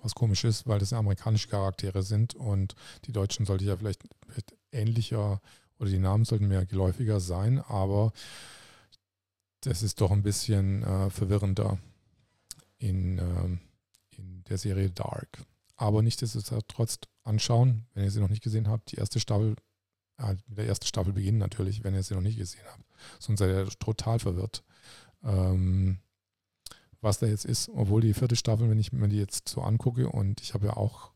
Was 0.03 0.15
komisch 0.15 0.43
ist, 0.43 0.67
weil 0.67 0.79
das 0.79 0.93
amerikanische 0.93 1.47
Charaktere 1.47 2.03
sind 2.03 2.35
und 2.35 2.75
die 3.05 3.11
Deutschen 3.11 3.45
sollte 3.45 3.65
ja 3.65 3.77
vielleicht, 3.77 4.03
vielleicht 4.27 4.55
ähnlicher 4.71 5.41
oder 5.79 5.89
die 5.89 5.99
Namen 5.99 6.25
sollten 6.25 6.47
mehr 6.47 6.65
geläufiger 6.65 7.19
sein, 7.19 7.59
aber 7.59 8.11
das 9.61 9.83
ist 9.83 10.01
doch 10.01 10.11
ein 10.11 10.23
bisschen 10.23 10.83
äh, 10.83 11.09
verwirrender 11.09 11.77
in, 12.77 13.19
ähm, 13.19 13.59
in 14.09 14.43
der 14.45 14.57
Serie 14.57 14.89
Dark. 14.89 15.43
Aber 15.75 16.01
nichtsdestotrotz 16.01 16.99
anschauen, 17.23 17.85
wenn 17.93 18.03
ihr 18.03 18.11
sie 18.11 18.19
noch 18.19 18.29
nicht 18.29 18.43
gesehen 18.43 18.67
habt. 18.67 18.91
Die 18.91 18.97
erste 18.97 19.19
Staffel, 19.19 19.55
äh, 20.17 20.35
mit 20.47 20.57
der 20.57 20.67
ersten 20.67 20.85
Staffel 20.87 21.13
beginnen 21.13 21.37
natürlich, 21.37 21.83
wenn 21.83 21.93
ihr 21.93 22.03
sie 22.03 22.15
noch 22.15 22.21
nicht 22.21 22.37
gesehen 22.37 22.65
habt. 22.71 22.83
Sonst 23.19 23.39
seid 23.39 23.49
ihr 23.49 23.67
total 23.79 24.19
verwirrt, 24.19 24.63
ähm, 25.23 25.99
was 26.99 27.19
da 27.19 27.27
jetzt 27.27 27.45
ist. 27.45 27.69
Obwohl 27.69 28.01
die 28.01 28.13
vierte 28.13 28.35
Staffel, 28.35 28.69
wenn 28.69 28.79
ich 28.79 28.91
mir 28.91 29.07
die 29.07 29.17
jetzt 29.17 29.47
so 29.47 29.61
angucke 29.61 30.09
und 30.09 30.41
ich 30.41 30.53
habe 30.53 30.67
ja 30.67 30.77
auch 30.77 31.11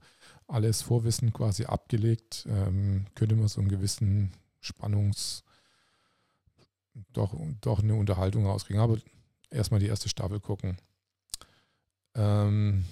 alles 0.47 0.83
Vorwissen 0.83 1.33
quasi 1.33 1.65
abgelegt, 1.65 2.45
ähm, 2.47 3.07
könnte 3.15 3.35
man 3.35 3.47
so 3.47 3.59
einen 3.59 3.69
gewissen 3.69 4.33
Spannungs- 4.61 5.44
doch, 7.13 7.35
doch 7.61 7.83
eine 7.83 7.95
Unterhaltung 7.95 8.45
rauskriegen. 8.45 8.81
Aber 8.81 8.97
erstmal 9.49 9.79
die 9.79 9.87
erste 9.87 10.09
Staffel 10.09 10.39
gucken. 10.39 10.77
Ähm, 12.15 12.85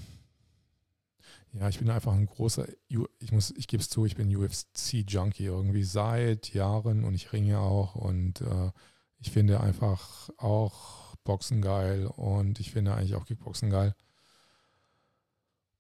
ja, 1.54 1.70
ich 1.70 1.80
bin 1.80 1.90
einfach 1.90 2.14
ein 2.14 2.26
großer, 2.26 2.68
ich 2.88 3.32
ich 3.56 3.68
gebe 3.68 3.82
es 3.82 3.90
zu, 3.90 4.06
ich 4.06 4.16
bin 4.16 4.36
UFC-Junkie 4.36 5.46
irgendwie 5.46 5.84
seit 5.84 6.54
Jahren 6.54 7.04
und 7.04 7.14
ich 7.14 7.32
ringe 7.32 7.60
auch 7.60 7.96
und 7.96 8.42
äh, 8.42 8.72
ich 9.20 9.32
finde 9.32 9.62
einfach 9.62 10.30
auch 10.38 11.16
Boxen 11.24 11.62
geil 11.62 12.08
und 12.08 12.60
ich 12.60 12.72
finde 12.72 12.96
eigentlich 12.96 13.16
auch 13.16 13.26
Kickboxen 13.26 13.70
geil. 13.70 13.96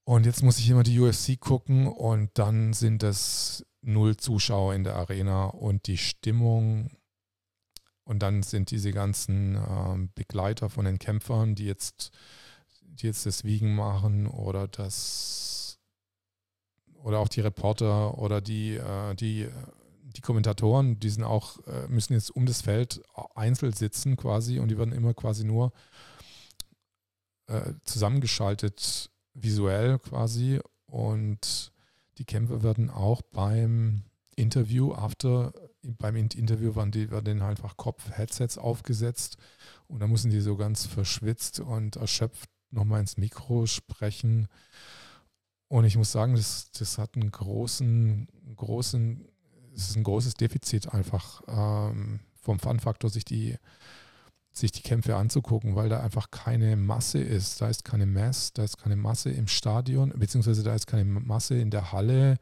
Und 0.05 0.25
jetzt 0.25 0.43
muss 0.43 0.59
ich 0.59 0.69
immer 0.69 0.83
die 0.83 0.99
UFC 0.99 1.39
gucken 1.39 1.87
und 1.87 2.29
dann 2.35 2.73
sind 2.73 3.03
es 3.03 3.65
null 3.81 4.15
Zuschauer 4.17 4.75
in 4.75 4.83
der 4.83 4.95
Arena 4.95 5.45
und 5.45 5.87
die 5.87 5.97
Stimmung 5.97 6.91
und 8.03 8.19
dann 8.19 8.43
sind 8.43 8.71
diese 8.71 8.91
ganzen 8.91 9.55
äh, 9.55 10.07
Begleiter 10.15 10.69
von 10.69 10.85
den 10.85 10.99
Kämpfern, 10.99 11.55
die 11.55 11.65
jetzt, 11.65 12.11
die 12.81 13.07
jetzt 13.07 13.25
das 13.25 13.43
Wiegen 13.43 13.75
machen 13.75 14.27
oder 14.27 14.67
das 14.67 15.79
oder 17.03 17.19
auch 17.19 17.27
die 17.27 17.41
Reporter 17.41 18.17
oder 18.17 18.39
die, 18.39 18.75
äh, 18.75 19.13
die, 19.15 19.47
die 20.03 20.21
Kommentatoren, 20.21 20.99
die 20.99 21.09
sind 21.09 21.23
auch, 21.23 21.59
äh, 21.67 21.87
müssen 21.87 22.13
jetzt 22.13 22.31
um 22.31 22.45
das 22.45 22.61
Feld 22.61 23.01
einzeln 23.35 23.73
sitzen 23.73 24.15
quasi 24.15 24.59
und 24.59 24.69
die 24.69 24.77
werden 24.77 24.93
immer 24.93 25.13
quasi 25.13 25.43
nur 25.43 25.73
äh, 27.47 27.73
zusammengeschaltet 27.83 29.11
visuell 29.33 29.99
quasi. 29.99 30.59
Und 30.85 31.71
die 32.17 32.25
Kämpfe 32.25 32.63
werden 32.63 32.89
auch 32.89 33.21
beim 33.21 34.03
Interview, 34.35 34.93
after, 34.93 35.53
beim 35.83 36.15
Interview 36.15 36.75
waren, 36.75 36.91
die, 36.91 37.11
waren 37.11 37.25
denen 37.25 37.43
halt 37.43 37.59
einfach 37.59 37.77
Kopf-Headsets 37.77 38.57
aufgesetzt 38.57 39.37
und 39.87 39.99
da 39.99 40.07
mussten 40.07 40.29
die 40.29 40.41
so 40.41 40.55
ganz 40.55 40.85
verschwitzt 40.85 41.59
und 41.59 41.97
erschöpft 41.97 42.49
nochmal 42.71 43.01
ins 43.01 43.17
Mikro 43.17 43.65
sprechen. 43.65 44.47
Und 45.67 45.85
ich 45.85 45.97
muss 45.97 46.11
sagen, 46.11 46.35
das, 46.35 46.71
das 46.71 46.97
hat 46.97 47.15
einen 47.15 47.31
großen, 47.31 48.27
großen, 48.55 49.27
es 49.75 49.89
ist 49.89 49.97
ein 49.97 50.03
großes 50.03 50.35
Defizit 50.35 50.93
einfach 50.93 51.41
ähm, 51.47 52.19
vom 52.35 52.59
Fun-Faktor, 52.59 53.09
sich 53.09 53.25
die, 53.25 53.57
sich 54.51 54.71
die 54.71 54.81
Kämpfe 54.81 55.15
anzugucken, 55.15 55.75
weil 55.75 55.89
da 55.89 56.01
einfach 56.01 56.29
keine 56.31 56.75
Masse 56.75 57.19
ist. 57.19 57.61
Da 57.61 57.69
ist 57.69 57.83
keine 57.83 58.05
Mass, 58.05 58.53
da 58.53 58.63
ist 58.63 58.77
keine 58.77 58.95
Masse 58.95 59.31
im 59.31 59.47
Stadion, 59.47 60.13
beziehungsweise 60.15 60.63
da 60.63 60.75
ist 60.75 60.87
keine 60.87 61.05
Masse 61.05 61.55
in 61.55 61.71
der 61.71 61.91
Halle 61.91 62.37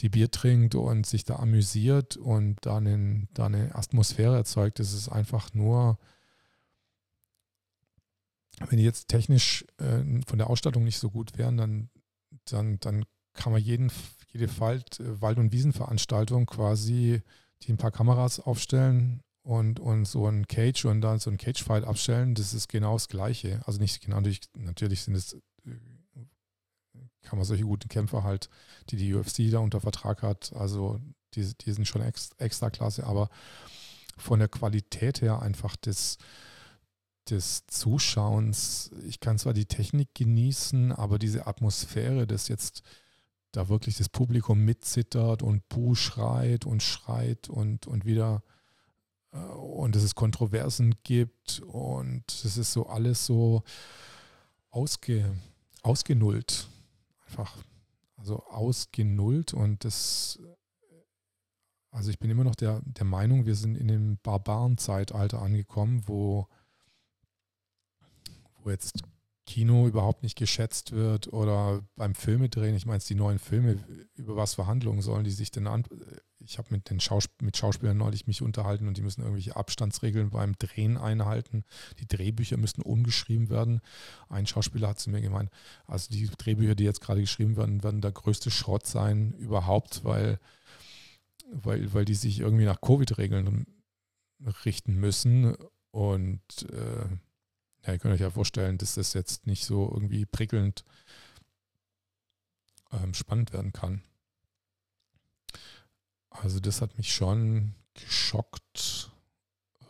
die 0.00 0.08
Bier 0.08 0.30
trinkt 0.30 0.74
und 0.74 1.06
sich 1.06 1.24
da 1.24 1.36
amüsiert 1.36 2.16
und 2.16 2.58
da, 2.62 2.76
einen, 2.76 3.28
da 3.32 3.46
eine 3.46 3.74
Atmosphäre 3.74 4.36
erzeugt. 4.36 4.78
Es 4.80 4.92
ist 4.92 5.08
einfach 5.08 5.54
nur, 5.54 5.98
wenn 8.68 8.78
die 8.78 8.84
jetzt 8.84 9.08
technisch 9.08 9.64
äh, 9.78 10.02
von 10.26 10.38
der 10.38 10.50
Ausstattung 10.50 10.84
nicht 10.84 10.98
so 10.98 11.10
gut 11.10 11.38
wären, 11.38 11.56
dann, 11.56 11.90
dann, 12.46 12.78
dann 12.80 13.04
kann 13.32 13.52
man 13.52 13.62
jeden, 13.62 13.90
jede 14.32 14.60
Wald, 14.60 15.00
Wald- 15.00 15.38
und 15.38 15.52
Wiesenveranstaltung 15.52 16.46
quasi 16.46 17.22
die 17.62 17.72
ein 17.72 17.78
paar 17.78 17.90
Kameras 17.90 18.40
aufstellen 18.40 19.22
und, 19.42 19.80
und 19.80 20.04
so 20.04 20.26
ein 20.26 20.46
Cage 20.46 20.84
und 20.86 21.00
dann 21.00 21.18
so 21.18 21.30
ein 21.30 21.38
Cage-Fight 21.38 21.84
abstellen. 21.84 22.34
Das 22.34 22.52
ist 22.52 22.68
genau 22.68 22.94
das 22.94 23.08
Gleiche. 23.08 23.62
Also 23.64 23.80
nicht 23.80 24.02
genau, 24.02 24.16
natürlich, 24.16 24.40
natürlich 24.56 25.02
sind 25.02 25.14
es 25.14 25.36
kann 27.22 27.38
man 27.38 27.44
solche 27.44 27.64
guten 27.64 27.88
Kämpfer 27.88 28.22
halt, 28.22 28.48
die 28.90 28.96
die 28.96 29.14
UFC 29.14 29.50
da 29.50 29.58
unter 29.58 29.80
Vertrag 29.80 30.22
hat, 30.22 30.52
also 30.54 31.00
die, 31.34 31.52
die 31.54 31.72
sind 31.72 31.86
schon 31.86 32.02
ex, 32.02 32.30
extra 32.38 32.70
klasse, 32.70 33.04
aber 33.04 33.28
von 34.16 34.38
der 34.38 34.48
Qualität 34.48 35.20
her 35.20 35.42
einfach 35.42 35.76
des, 35.76 36.18
des 37.28 37.66
Zuschauens, 37.66 38.90
ich 39.06 39.20
kann 39.20 39.38
zwar 39.38 39.52
die 39.52 39.66
Technik 39.66 40.14
genießen, 40.14 40.92
aber 40.92 41.18
diese 41.18 41.46
Atmosphäre, 41.46 42.26
dass 42.26 42.48
jetzt 42.48 42.82
da 43.52 43.68
wirklich 43.68 43.96
das 43.96 44.08
Publikum 44.08 44.64
mitzittert 44.64 45.42
und 45.42 45.68
Buh 45.68 45.94
schreit 45.94 46.66
und 46.66 46.82
schreit 46.82 47.48
und, 47.48 47.86
und 47.86 48.04
wieder 48.04 48.42
äh, 49.32 49.38
und 49.38 49.94
dass 49.96 50.02
es 50.02 50.14
Kontroversen 50.14 50.94
gibt 51.02 51.60
und 51.66 52.24
es 52.28 52.56
ist 52.56 52.72
so 52.72 52.86
alles 52.86 53.26
so 53.26 53.62
ausge, 54.70 55.34
ausgenullt 55.82 56.68
einfach 57.26 57.64
also 58.16 58.42
ausgenullt 58.44 59.52
und 59.52 59.84
das, 59.84 60.38
also 61.90 62.10
ich 62.10 62.18
bin 62.18 62.30
immer 62.30 62.44
noch 62.44 62.54
der, 62.54 62.80
der 62.84 63.04
Meinung, 63.04 63.46
wir 63.46 63.54
sind 63.54 63.76
in 63.76 63.88
dem 63.88 64.18
Barbarenzeitalter 64.22 65.42
angekommen, 65.42 66.02
wo, 66.06 66.48
wo 68.62 68.70
jetzt 68.70 69.02
Kino 69.44 69.86
überhaupt 69.86 70.22
nicht 70.22 70.36
geschätzt 70.36 70.92
wird 70.92 71.32
oder 71.32 71.82
beim 71.94 72.14
Filme 72.14 72.48
drehen, 72.48 72.74
ich 72.74 72.86
meine, 72.86 72.98
die 72.98 73.14
neuen 73.14 73.38
Filme, 73.38 73.84
über 74.14 74.34
was 74.34 74.54
Verhandlungen 74.54 75.02
sollen 75.02 75.24
die 75.24 75.30
sich 75.30 75.50
denn 75.50 75.66
an, 75.66 75.84
ich 76.46 76.58
habe 76.58 76.68
mit 76.70 76.90
den 76.90 77.00
Schaus 77.00 77.28
mit 77.40 77.56
Schauspielern 77.56 77.96
neulich 77.96 78.26
mich 78.26 78.42
unterhalten 78.42 78.86
und 78.86 78.96
die 78.96 79.02
müssen 79.02 79.22
irgendwelche 79.22 79.56
Abstandsregeln 79.56 80.30
beim 80.30 80.56
Drehen 80.58 80.96
einhalten. 80.96 81.64
Die 81.98 82.06
Drehbücher 82.06 82.56
müssen 82.56 82.82
umgeschrieben 82.82 83.50
werden. 83.50 83.80
Ein 84.28 84.46
Schauspieler 84.46 84.88
hat 84.88 85.00
zu 85.00 85.10
mir 85.10 85.20
gemeint, 85.20 85.50
also 85.86 86.08
die 86.10 86.28
Drehbücher, 86.28 86.74
die 86.74 86.84
jetzt 86.84 87.00
gerade 87.00 87.20
geschrieben 87.20 87.56
werden, 87.56 87.82
werden 87.82 88.00
der 88.00 88.12
größte 88.12 88.50
Schrott 88.50 88.86
sein 88.86 89.32
überhaupt, 89.34 90.04
weil, 90.04 90.38
weil, 91.50 91.92
weil 91.92 92.04
die 92.04 92.14
sich 92.14 92.40
irgendwie 92.40 92.64
nach 92.64 92.80
Covid-Regeln 92.80 93.66
richten 94.64 94.94
müssen. 94.94 95.56
Und 95.90 96.42
äh, 96.70 97.08
ja, 97.86 97.92
ihr 97.92 97.98
könnt 97.98 98.14
euch 98.14 98.20
ja 98.20 98.30
vorstellen, 98.30 98.78
dass 98.78 98.94
das 98.94 99.14
jetzt 99.14 99.46
nicht 99.46 99.64
so 99.64 99.90
irgendwie 99.92 100.26
prickelnd 100.26 100.84
ähm, 102.92 103.14
spannend 103.14 103.52
werden 103.52 103.72
kann. 103.72 104.02
Also 106.42 106.60
das 106.60 106.80
hat 106.80 106.96
mich 106.96 107.12
schon 107.12 107.74
geschockt 107.94 109.10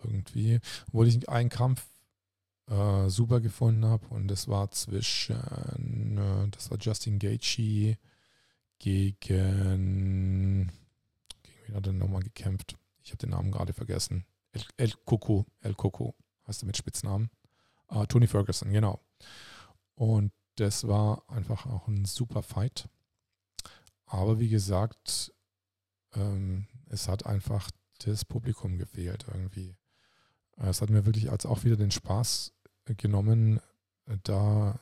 irgendwie. 0.05 0.61
Obwohl 0.89 1.09
ich 1.09 1.29
einen 1.29 1.51
Kampf 1.51 1.87
äh, 2.69 3.09
super 3.09 3.41
gefunden 3.41 3.85
habe. 3.85 4.07
Und 4.09 4.29
das 4.29 4.49
war 4.49 4.71
zwischen, 4.71 6.19
äh, 6.19 6.49
das 6.51 6.71
war 6.71 6.79
Justin 6.81 7.19
Gaethje 7.19 7.99
gegen, 8.79 9.17
gegen 11.43 11.63
wen 11.67 11.75
hat 11.75 11.87
er 11.87 11.93
nochmal 11.93 12.23
gekämpft? 12.23 12.77
Ich 13.03 13.11
habe 13.11 13.19
den 13.19 13.31
Namen 13.31 13.53
gerade 13.53 13.73
vergessen. 13.73 14.25
El, 14.53 14.65
El 14.77 14.93
Coco, 15.05 15.47
El 15.61 15.75
Coco 15.75 16.15
heißt 16.47 16.63
er 16.63 16.67
mit 16.67 16.77
Spitznamen. 16.77 17.31
Uh, 17.89 18.05
Tony 18.07 18.27
Ferguson, 18.27 18.73
genau. 18.73 19.01
Und 19.95 20.33
das 20.57 20.89
war 20.89 21.23
einfach 21.29 21.67
auch 21.67 21.87
ein 21.87 22.05
super 22.05 22.43
Fight. 22.43 22.89
Aber 24.07 24.41
wie 24.41 24.49
gesagt, 24.49 25.33
ähm, 26.17 26.67
es 26.89 27.09
hat 27.09 27.27
einfach 27.27 27.71
das 28.05 28.25
Publikum 28.25 28.79
gefehlt 28.79 29.27
irgendwie. 29.33 29.77
Es 30.57 30.81
hat 30.81 30.91
mir 30.91 31.05
wirklich 31.05 31.31
als 31.31 31.47
auch 31.47 31.65
wieder 31.65 31.77
den 31.77 31.91
Spaß 31.91 32.53
genommen, 32.97 33.61
da 34.23 34.79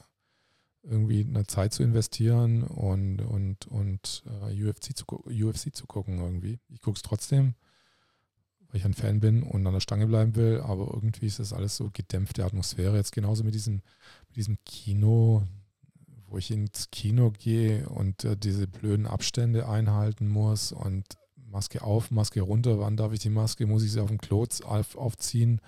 irgendwie 0.84 1.24
eine 1.26 1.46
Zeit 1.46 1.72
zu 1.72 1.82
investieren 1.82 2.62
und, 2.62 3.20
und, 3.20 3.66
und 3.66 4.22
äh, 4.42 4.64
UFC, 4.64 4.96
zu, 4.96 5.06
UFC 5.08 5.74
zu 5.74 5.86
gucken 5.86 6.18
irgendwie. 6.18 6.60
Ich 6.68 6.80
gucke 6.80 6.96
es 6.96 7.02
trotzdem, 7.02 7.54
weil 8.68 8.76
ich 8.76 8.84
ein 8.84 8.94
Fan 8.94 9.20
bin 9.20 9.42
und 9.42 9.66
an 9.66 9.72
der 9.72 9.80
Stange 9.80 10.06
bleiben 10.06 10.36
will, 10.36 10.60
aber 10.60 10.92
irgendwie 10.92 11.26
ist 11.26 11.38
das 11.38 11.52
alles 11.52 11.76
so 11.76 11.90
gedämpfte 11.92 12.44
Atmosphäre. 12.44 12.96
Jetzt 12.96 13.12
genauso 13.12 13.44
mit 13.44 13.54
diesem, 13.54 13.82
mit 14.28 14.36
diesem 14.36 14.58
Kino, 14.64 15.46
wo 16.26 16.38
ich 16.38 16.50
ins 16.50 16.90
Kino 16.90 17.30
gehe 17.30 17.88
und 17.88 18.24
uh, 18.24 18.34
diese 18.34 18.66
blöden 18.66 19.06
Abstände 19.06 19.68
einhalten 19.68 20.28
muss 20.28 20.72
und 20.72 21.16
Maske 21.54 21.82
auf, 21.82 22.10
Maske 22.10 22.40
runter, 22.40 22.80
wann 22.80 22.96
darf 22.96 23.12
ich 23.12 23.20
die 23.20 23.30
Maske, 23.30 23.66
muss 23.66 23.84
ich 23.84 23.92
sie 23.92 24.00
auf 24.00 24.08
dem 24.08 24.18
Klo 24.18 24.44
auf, 24.64 24.96
aufziehen? 24.96 25.60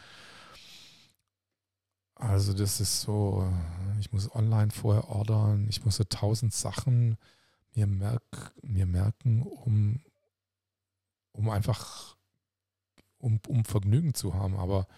Also 2.16 2.52
das 2.54 2.80
ist 2.80 3.02
so, 3.02 3.48
ich 4.00 4.12
muss 4.12 4.34
online 4.34 4.72
vorher 4.72 5.08
ordern, 5.08 5.68
ich 5.68 5.84
muss 5.84 5.96
so 5.96 6.04
tausend 6.04 6.52
Sachen 6.52 7.18
mir, 7.74 7.86
merk, 7.86 8.52
mir 8.62 8.86
merken, 8.86 9.42
um, 9.42 10.00
um 11.30 11.50
einfach, 11.50 12.16
um, 13.18 13.38
um 13.46 13.64
Vergnügen 13.64 14.12
zu 14.14 14.34
haben. 14.34 14.56
Aber 14.56 14.88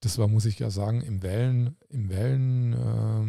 das 0.00 0.18
war, 0.18 0.26
muss 0.26 0.46
ich 0.46 0.58
ja 0.58 0.70
sagen, 0.70 1.00
im 1.00 1.22
Wellen, 1.22 1.76
im 1.90 2.08
Wellen, 2.08 2.72
äh, 2.72 3.22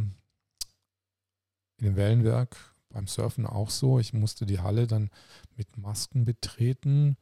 in 1.77 1.85
dem 1.85 1.95
Wellenwerk 1.97 2.74
beim 2.95 3.07
Surfen 3.07 3.45
auch 3.45 3.69
so. 3.69 3.99
Ich 3.99 4.13
musste 4.13 4.45
die 4.45 4.61
Halle 4.61 4.87
dann 4.87 5.09
mit 5.57 5.77
Masken 5.77 6.23
betreten 6.23 7.17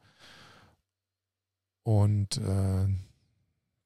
und 1.82 2.38
äh, 2.38 2.86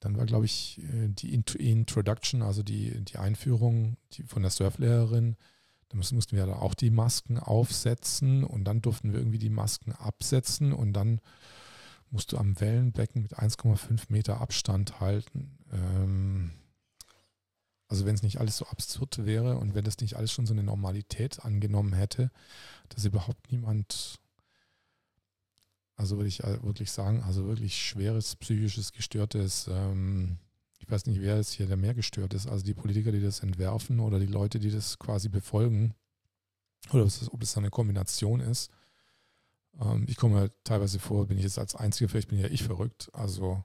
dann 0.00 0.16
war, 0.16 0.26
glaube 0.26 0.44
ich, 0.44 0.80
äh, 0.92 1.08
die 1.08 1.34
Introduction, 1.34 2.42
also 2.42 2.62
die, 2.62 3.02
die 3.04 3.16
Einführung 3.16 3.96
die 4.12 4.22
von 4.22 4.42
der 4.42 4.50
Surflehrerin. 4.50 5.36
Da 5.88 5.96
mussten 5.96 6.36
wir 6.36 6.44
da 6.44 6.56
auch 6.56 6.74
die 6.74 6.90
Masken 6.90 7.38
aufsetzen 7.38 8.44
und 8.44 8.64
dann 8.64 8.82
durften 8.82 9.12
wir 9.12 9.20
irgendwie 9.20 9.38
die 9.38 9.48
Masken 9.48 9.92
absetzen 9.92 10.74
und 10.74 10.92
dann 10.92 11.22
musst 12.10 12.32
du 12.32 12.36
am 12.36 12.60
Wellenbecken 12.60 13.22
mit 13.22 13.38
1,5 13.38 14.04
Meter 14.10 14.42
Abstand 14.42 15.00
halten. 15.00 15.58
Ähm, 15.72 16.52
also 17.88 18.06
wenn 18.06 18.14
es 18.14 18.22
nicht 18.22 18.38
alles 18.38 18.58
so 18.58 18.66
absurd 18.66 19.24
wäre 19.24 19.56
und 19.56 19.74
wenn 19.74 19.84
das 19.84 19.98
nicht 19.98 20.14
alles 20.14 20.30
schon 20.32 20.46
so 20.46 20.52
eine 20.52 20.62
Normalität 20.62 21.44
angenommen 21.44 21.94
hätte, 21.94 22.30
dass 22.90 23.04
überhaupt 23.04 23.50
niemand 23.50 24.20
also 25.98 26.16
würde 26.16 26.28
ich 26.28 26.44
äh, 26.44 26.62
wirklich 26.62 26.92
sagen, 26.92 27.24
also 27.24 27.46
wirklich 27.46 27.76
schweres 27.76 28.36
psychisches, 28.36 28.92
gestörtes, 28.92 29.68
ähm, 29.68 30.38
ich 30.78 30.88
weiß 30.88 31.06
nicht, 31.06 31.20
wer 31.20 31.36
es 31.36 31.50
hier 31.50 31.66
der 31.66 31.76
mehr 31.76 31.92
gestört 31.92 32.34
ist, 32.34 32.46
also 32.46 32.64
die 32.64 32.72
Politiker, 32.72 33.10
die 33.10 33.20
das 33.20 33.40
entwerfen 33.40 33.98
oder 33.98 34.20
die 34.20 34.26
Leute, 34.26 34.60
die 34.60 34.70
das 34.70 35.00
quasi 35.00 35.28
befolgen, 35.28 35.94
oder 36.92 37.02
ob 37.02 37.42
es 37.42 37.56
eine 37.56 37.70
Kombination 37.70 38.38
ist. 38.38 38.70
Ähm, 39.80 40.06
ich 40.08 40.16
komme 40.16 40.52
teilweise 40.62 41.00
vor, 41.00 41.26
bin 41.26 41.36
ich 41.36 41.42
jetzt 41.42 41.58
als 41.58 41.74
Einziger, 41.74 42.08
vielleicht 42.08 42.28
bin 42.28 42.38
ja 42.38 42.46
ich 42.46 42.62
verrückt. 42.62 43.10
Also 43.12 43.64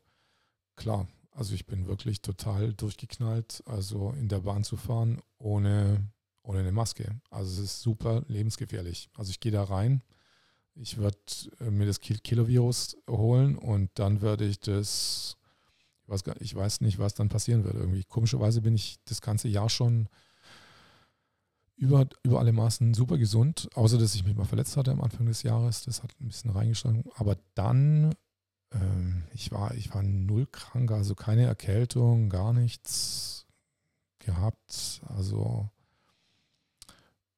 klar, 0.76 1.08
also 1.34 1.54
ich 1.54 1.66
bin 1.66 1.88
wirklich 1.88 2.22
total 2.22 2.74
durchgeknallt, 2.74 3.64
also 3.66 4.12
in 4.12 4.30
der 4.30 4.40
Bahn 4.40 4.64
zu 4.64 4.78
fahren 4.78 5.22
ohne, 5.38 6.12
ohne 6.44 6.60
eine 6.60 6.72
Maske. 6.72 7.20
Also 7.30 7.52
es 7.52 7.60
ist 7.60 7.82
super 7.82 8.24
lebensgefährlich. 8.28 9.10
Also 9.16 9.32
ich 9.32 9.40
gehe 9.40 9.52
da 9.52 9.64
rein 9.64 10.04
ich 10.76 10.98
werde 10.98 11.18
äh, 11.60 11.70
mir 11.70 11.86
das 11.86 12.00
Kilo-Virus 12.00 12.98
holen 13.10 13.58
und 13.58 13.92
dann 13.96 14.22
werde 14.22 14.46
ich 14.46 14.60
das, 14.60 15.38
ich 16.04 16.10
weiß, 16.10 16.24
gar, 16.24 16.42
ich 16.42 16.56
weiß 16.56 16.82
nicht, 16.82 17.00
was 17.00 17.14
dann 17.14 17.30
passieren 17.30 17.64
wird. 17.64 17.76
Irgendwie 17.76 18.04
komischerweise 18.04 18.62
bin 18.62 18.76
ich 18.76 19.00
das 19.06 19.22
ganze 19.22 19.48
Jahr 19.48 19.70
schon 19.70 20.10
über, 21.76 22.08
über 22.24 22.40
alle 22.40 22.54
Maßen 22.54 22.94
super 22.94 23.18
gesund, 23.18 23.70
außer 23.76 23.98
dass 23.98 24.16
ich 24.16 24.24
mich 24.24 24.36
mal 24.36 24.46
verletzt 24.46 24.78
hatte 24.78 24.92
am 24.92 25.02
Anfang 25.02 25.26
des 25.26 25.44
Jahres. 25.44 25.84
Das 25.84 26.02
hat 26.02 26.12
ein 26.20 26.28
bisschen 26.28 26.52
reingeschlagen. 26.52 27.04
Aber 27.16 27.38
dann, 27.56 28.16
ähm, 28.74 29.24
ich, 29.34 29.52
war, 29.52 29.74
ich 29.76 29.94
war 29.94 30.04
null 30.04 30.48
krank, 30.48 30.92
also 30.92 31.16
keine 31.16 31.46
Erkältung, 31.46 32.30
gar 32.30 32.54
nichts 32.54 33.46
gehabt. 34.20 35.02
Also, 35.08 35.70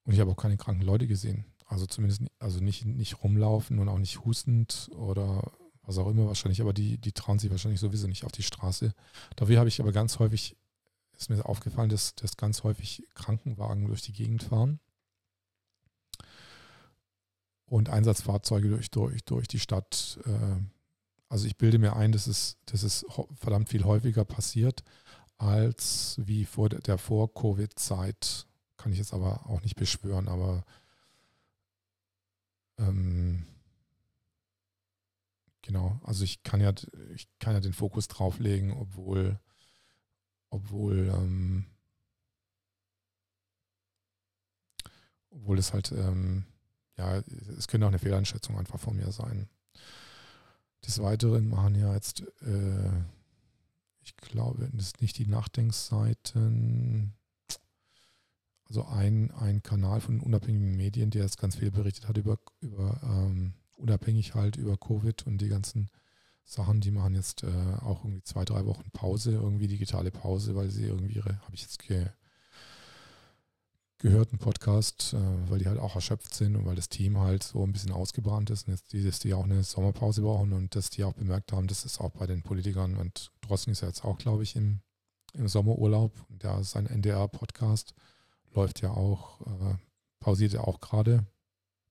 und 0.03 0.13
ich 0.13 0.19
habe 0.19 0.31
auch 0.31 0.37
keine 0.37 0.57
kranken 0.57 0.83
Leute 0.83 1.07
gesehen. 1.07 1.45
Also 1.67 1.85
zumindest 1.87 2.23
also 2.39 2.59
nicht, 2.59 2.85
nicht 2.85 3.23
rumlaufen 3.23 3.79
und 3.79 3.89
auch 3.89 3.97
nicht 3.97 4.23
hustend 4.23 4.89
oder 4.93 5.51
was 5.81 5.97
auch 5.97 6.09
immer 6.09 6.27
wahrscheinlich, 6.27 6.61
aber 6.61 6.73
die, 6.73 6.97
die 6.97 7.11
trauen 7.11 7.39
sich 7.39 7.51
wahrscheinlich 7.51 7.79
sowieso 7.79 8.07
nicht 8.07 8.23
auf 8.23 8.31
die 8.31 8.43
Straße. 8.43 8.93
Dafür 9.35 9.59
habe 9.59 9.69
ich 9.69 9.79
aber 9.79 9.91
ganz 9.91 10.19
häufig, 10.19 10.55
ist 11.17 11.29
mir 11.29 11.45
aufgefallen, 11.45 11.89
dass, 11.89 12.15
dass 12.15 12.37
ganz 12.37 12.63
häufig 12.63 13.07
Krankenwagen 13.13 13.87
durch 13.87 14.01
die 14.01 14.13
Gegend 14.13 14.43
fahren 14.43 14.79
und 17.65 17.89
Einsatzfahrzeuge 17.89 18.69
durch, 18.69 18.91
durch, 18.91 19.23
durch 19.25 19.47
die 19.47 19.59
Stadt. 19.59 20.19
Äh, 20.25 20.74
also 21.29 21.47
ich 21.47 21.57
bilde 21.57 21.79
mir 21.79 21.95
ein, 21.95 22.11
dass 22.11 22.27
es, 22.27 22.57
dass 22.65 22.83
es 22.83 23.05
verdammt 23.35 23.69
viel 23.69 23.83
häufiger 23.83 24.25
passiert 24.25 24.83
als 25.37 26.15
wie 26.23 26.45
vor 26.45 26.69
der 26.69 26.97
Vor-Covid-Zeit. 26.97 28.47
Kann 28.77 28.91
ich 28.91 28.99
jetzt 28.99 29.13
aber 29.13 29.47
auch 29.49 29.61
nicht 29.61 29.75
beschwören, 29.75 30.27
aber 30.27 30.63
ähm, 32.77 33.45
genau, 35.61 35.99
also 36.03 36.23
ich 36.23 36.43
kann 36.43 36.61
ja, 36.61 36.71
ich 37.15 37.27
kann 37.39 37.53
ja 37.53 37.59
den 37.59 37.73
Fokus 37.73 38.07
drauflegen, 38.07 38.71
obwohl, 38.73 39.39
obwohl, 40.49 41.09
ähm, 41.09 41.65
obwohl 45.31 45.57
es 45.57 45.73
halt, 45.73 45.91
ähm, 45.91 46.45
ja, 46.97 47.17
es 47.57 47.67
könnte 47.67 47.85
auch 47.85 47.91
eine 47.91 47.99
Fehleinschätzung 47.99 48.57
einfach 48.57 48.79
von 48.79 48.95
mir 48.95 49.11
sein. 49.11 49.49
Des 50.85 51.01
Weiteren 51.01 51.49
machen 51.49 51.75
ja 51.75 51.93
jetzt, 51.93 52.21
äh, 52.41 53.03
ich 54.01 54.15
glaube, 54.17 54.69
das 54.73 54.87
ist 54.87 55.01
nicht 55.01 55.17
die 55.17 55.27
Nachdenkseiten, 55.27 57.13
also 58.67 58.85
ein, 58.85 59.31
ein 59.31 59.63
Kanal 59.63 60.01
von 60.01 60.19
unabhängigen 60.19 60.75
Medien, 60.75 61.11
der 61.11 61.23
jetzt 61.23 61.39
ganz 61.39 61.55
viel 61.55 61.71
berichtet 61.71 62.07
hat 62.07 62.17
über, 62.17 62.37
über 62.61 62.99
ähm, 63.03 63.53
unabhängig 63.77 64.35
halt 64.35 64.57
über 64.57 64.77
Covid 64.77 65.25
und 65.27 65.39
die 65.39 65.49
ganzen 65.49 65.89
Sachen, 66.43 66.81
die 66.81 66.91
machen 66.91 67.15
jetzt 67.15 67.43
äh, 67.43 67.75
auch 67.81 68.03
irgendwie 68.03 68.23
zwei, 68.23 68.45
drei 68.45 68.65
Wochen 68.65 68.89
Pause, 68.91 69.31
irgendwie 69.31 69.67
digitale 69.67 70.11
Pause, 70.11 70.55
weil 70.55 70.69
sie 70.69 70.85
irgendwie 70.85 71.15
ihre, 71.15 71.39
habe 71.41 71.55
ich 71.55 71.61
jetzt 71.61 71.79
ge, 71.79 72.07
gehört, 73.97 74.29
einen 74.29 74.39
Podcast, 74.39 75.13
äh, 75.13 75.49
weil 75.49 75.59
die 75.59 75.67
halt 75.67 75.79
auch 75.79 75.95
erschöpft 75.95 76.33
sind 76.33 76.55
und 76.55 76.65
weil 76.65 76.75
das 76.75 76.89
Team 76.89 77.17
halt 77.19 77.43
so 77.43 77.63
ein 77.63 77.71
bisschen 77.71 77.91
ausgebrannt 77.91 78.49
ist 78.49 78.67
und 78.67 78.73
jetzt 78.73 78.91
die, 78.93 79.03
dass 79.03 79.19
die 79.19 79.33
auch 79.33 79.45
eine 79.45 79.63
Sommerpause 79.63 80.21
brauchen 80.21 80.53
und 80.53 80.75
dass 80.75 80.89
die 80.89 81.03
auch 81.03 81.13
bemerkt 81.13 81.51
haben, 81.51 81.67
dass 81.67 81.85
es 81.85 81.99
auch 81.99 82.11
bei 82.11 82.27
den 82.27 82.43
Politikern 82.43 82.97
und 82.97 83.31
Drosten 83.41 83.71
ist 83.71 83.81
ja 83.81 83.87
jetzt 83.87 84.03
auch, 84.03 84.17
glaube 84.17 84.43
ich, 84.43 84.55
im, 84.55 84.81
im 85.33 85.47
Sommerurlaub 85.47 86.11
da 86.29 86.59
ist 86.59 86.75
ein 86.75 86.87
NDR-Podcast 86.87 87.93
läuft 88.55 88.81
ja 88.81 88.91
auch, 88.91 89.41
äh, 89.41 89.75
pausiert 90.19 90.53
ja 90.53 90.61
auch 90.61 90.79
gerade, 90.79 91.25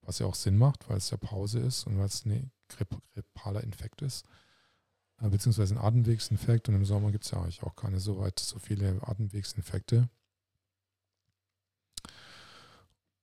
was 0.02 0.18
ja 0.18 0.26
auch 0.26 0.34
Sinn 0.34 0.56
macht, 0.56 0.88
weil 0.88 0.96
es 0.96 1.10
ja 1.10 1.16
Pause 1.16 1.60
ist 1.60 1.86
und 1.86 1.98
weil 1.98 2.06
es 2.06 2.24
ein 2.24 2.50
grippaler 2.68 3.62
Infekt 3.62 4.02
ist, 4.02 4.26
äh, 5.20 5.28
beziehungsweise 5.28 5.74
ein 5.74 5.84
Atemwegsinfekt 5.84 6.68
und 6.68 6.74
im 6.74 6.84
Sommer 6.84 7.12
gibt 7.12 7.24
es 7.24 7.30
ja 7.30 7.40
eigentlich 7.40 7.62
auch 7.62 7.76
keine 7.76 8.00
so 8.00 8.18
weit 8.18 8.38
so 8.38 8.58
viele 8.58 9.00
Atemwegsinfekte. 9.02 10.08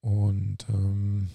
Und 0.02 0.66
ähm, 0.70 1.30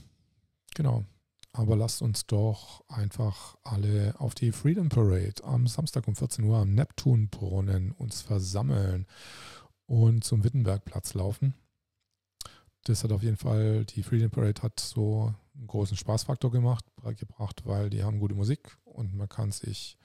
genau, 0.74 1.04
aber 1.52 1.76
lasst 1.76 2.02
uns 2.02 2.26
doch 2.26 2.84
einfach 2.88 3.56
alle 3.62 4.14
auf 4.18 4.34
die 4.34 4.52
Freedom 4.52 4.88
Parade 4.88 5.42
am 5.44 5.66
Samstag 5.66 6.06
um 6.08 6.16
14 6.16 6.44
Uhr 6.44 6.58
am 6.58 6.74
Neptunbrunnen 6.74 7.92
uns 7.92 8.22
versammeln 8.22 9.06
und 9.86 10.24
zum 10.24 10.44
Wittenbergplatz 10.44 11.14
laufen 11.14 11.54
das 12.88 13.02
hat 13.02 13.12
auf 13.12 13.22
jeden 13.22 13.36
Fall, 13.36 13.84
die 13.84 14.02
Freedom 14.02 14.30
Parade 14.30 14.62
hat 14.62 14.78
so 14.78 15.34
einen 15.54 15.66
großen 15.66 15.96
Spaßfaktor 15.96 16.50
gemacht, 16.50 16.84
gebracht, 17.18 17.62
weil 17.64 17.90
die 17.90 18.04
haben 18.04 18.20
gute 18.20 18.34
Musik 18.34 18.76
und 18.84 19.14
man 19.14 19.28
kann 19.28 19.50
sich 19.50 19.98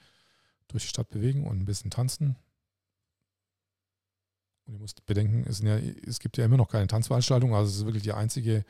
durch 0.68 0.84
die 0.84 0.88
Stadt 0.88 1.08
bewegen 1.10 1.46
und 1.46 1.60
ein 1.60 1.64
bisschen 1.64 1.90
tanzen. 1.90 2.36
Und 4.66 4.74
ihr 4.74 4.80
müsst 4.80 5.04
bedenken, 5.06 5.44
es, 5.48 5.60
ja, 5.60 5.76
es 6.06 6.20
gibt 6.20 6.36
ja 6.36 6.44
immer 6.44 6.56
noch 6.56 6.68
keine 6.68 6.86
Tanzveranstaltung, 6.86 7.54
also 7.54 7.70
es 7.70 7.78
ist 7.78 7.84
wirklich 7.84 8.04
die 8.04 8.12
einzige 8.12 8.64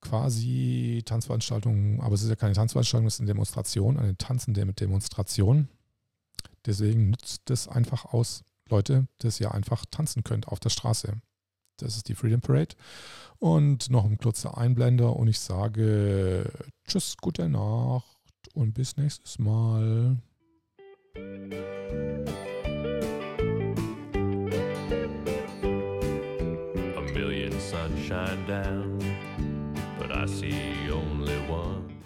quasi 0.00 1.02
Tanzveranstaltung, 1.04 2.00
aber 2.00 2.14
es 2.14 2.22
ist 2.22 2.30
ja 2.30 2.36
keine 2.36 2.54
Tanzveranstaltung, 2.54 3.06
es 3.06 3.14
ist 3.14 3.20
eine 3.20 3.28
Demonstration, 3.28 3.98
eine 3.98 4.16
tanzende 4.16 4.64
Demonstration. 4.72 5.68
Deswegen 6.66 7.10
nützt 7.10 7.42
das 7.46 7.68
einfach 7.68 8.06
aus, 8.06 8.42
Leute, 8.68 9.08
dass 9.18 9.40
ihr 9.40 9.52
einfach 9.52 9.84
tanzen 9.90 10.24
könnt 10.24 10.48
auf 10.48 10.60
der 10.60 10.70
Straße. 10.70 11.20
Das 11.76 11.96
ist 11.96 12.08
die 12.08 12.14
Freedom 12.14 12.40
Parade. 12.40 12.76
Und 13.38 13.90
noch 13.90 14.04
ein 14.04 14.18
kurzer 14.18 14.56
Einblender 14.58 15.16
und 15.16 15.28
ich 15.28 15.40
sage 15.40 16.50
Tschüss, 16.86 17.16
gute 17.16 17.48
Nacht 17.48 18.06
und 18.54 18.74
bis 18.74 18.96
nächstes 18.96 19.38
Mal. 19.38 20.18
Sunshine 28.00 28.46
down, 28.46 28.98
but 29.98 30.10
I 30.10 30.24
see 30.24 30.90
only 30.90 31.36
one. 31.40 31.99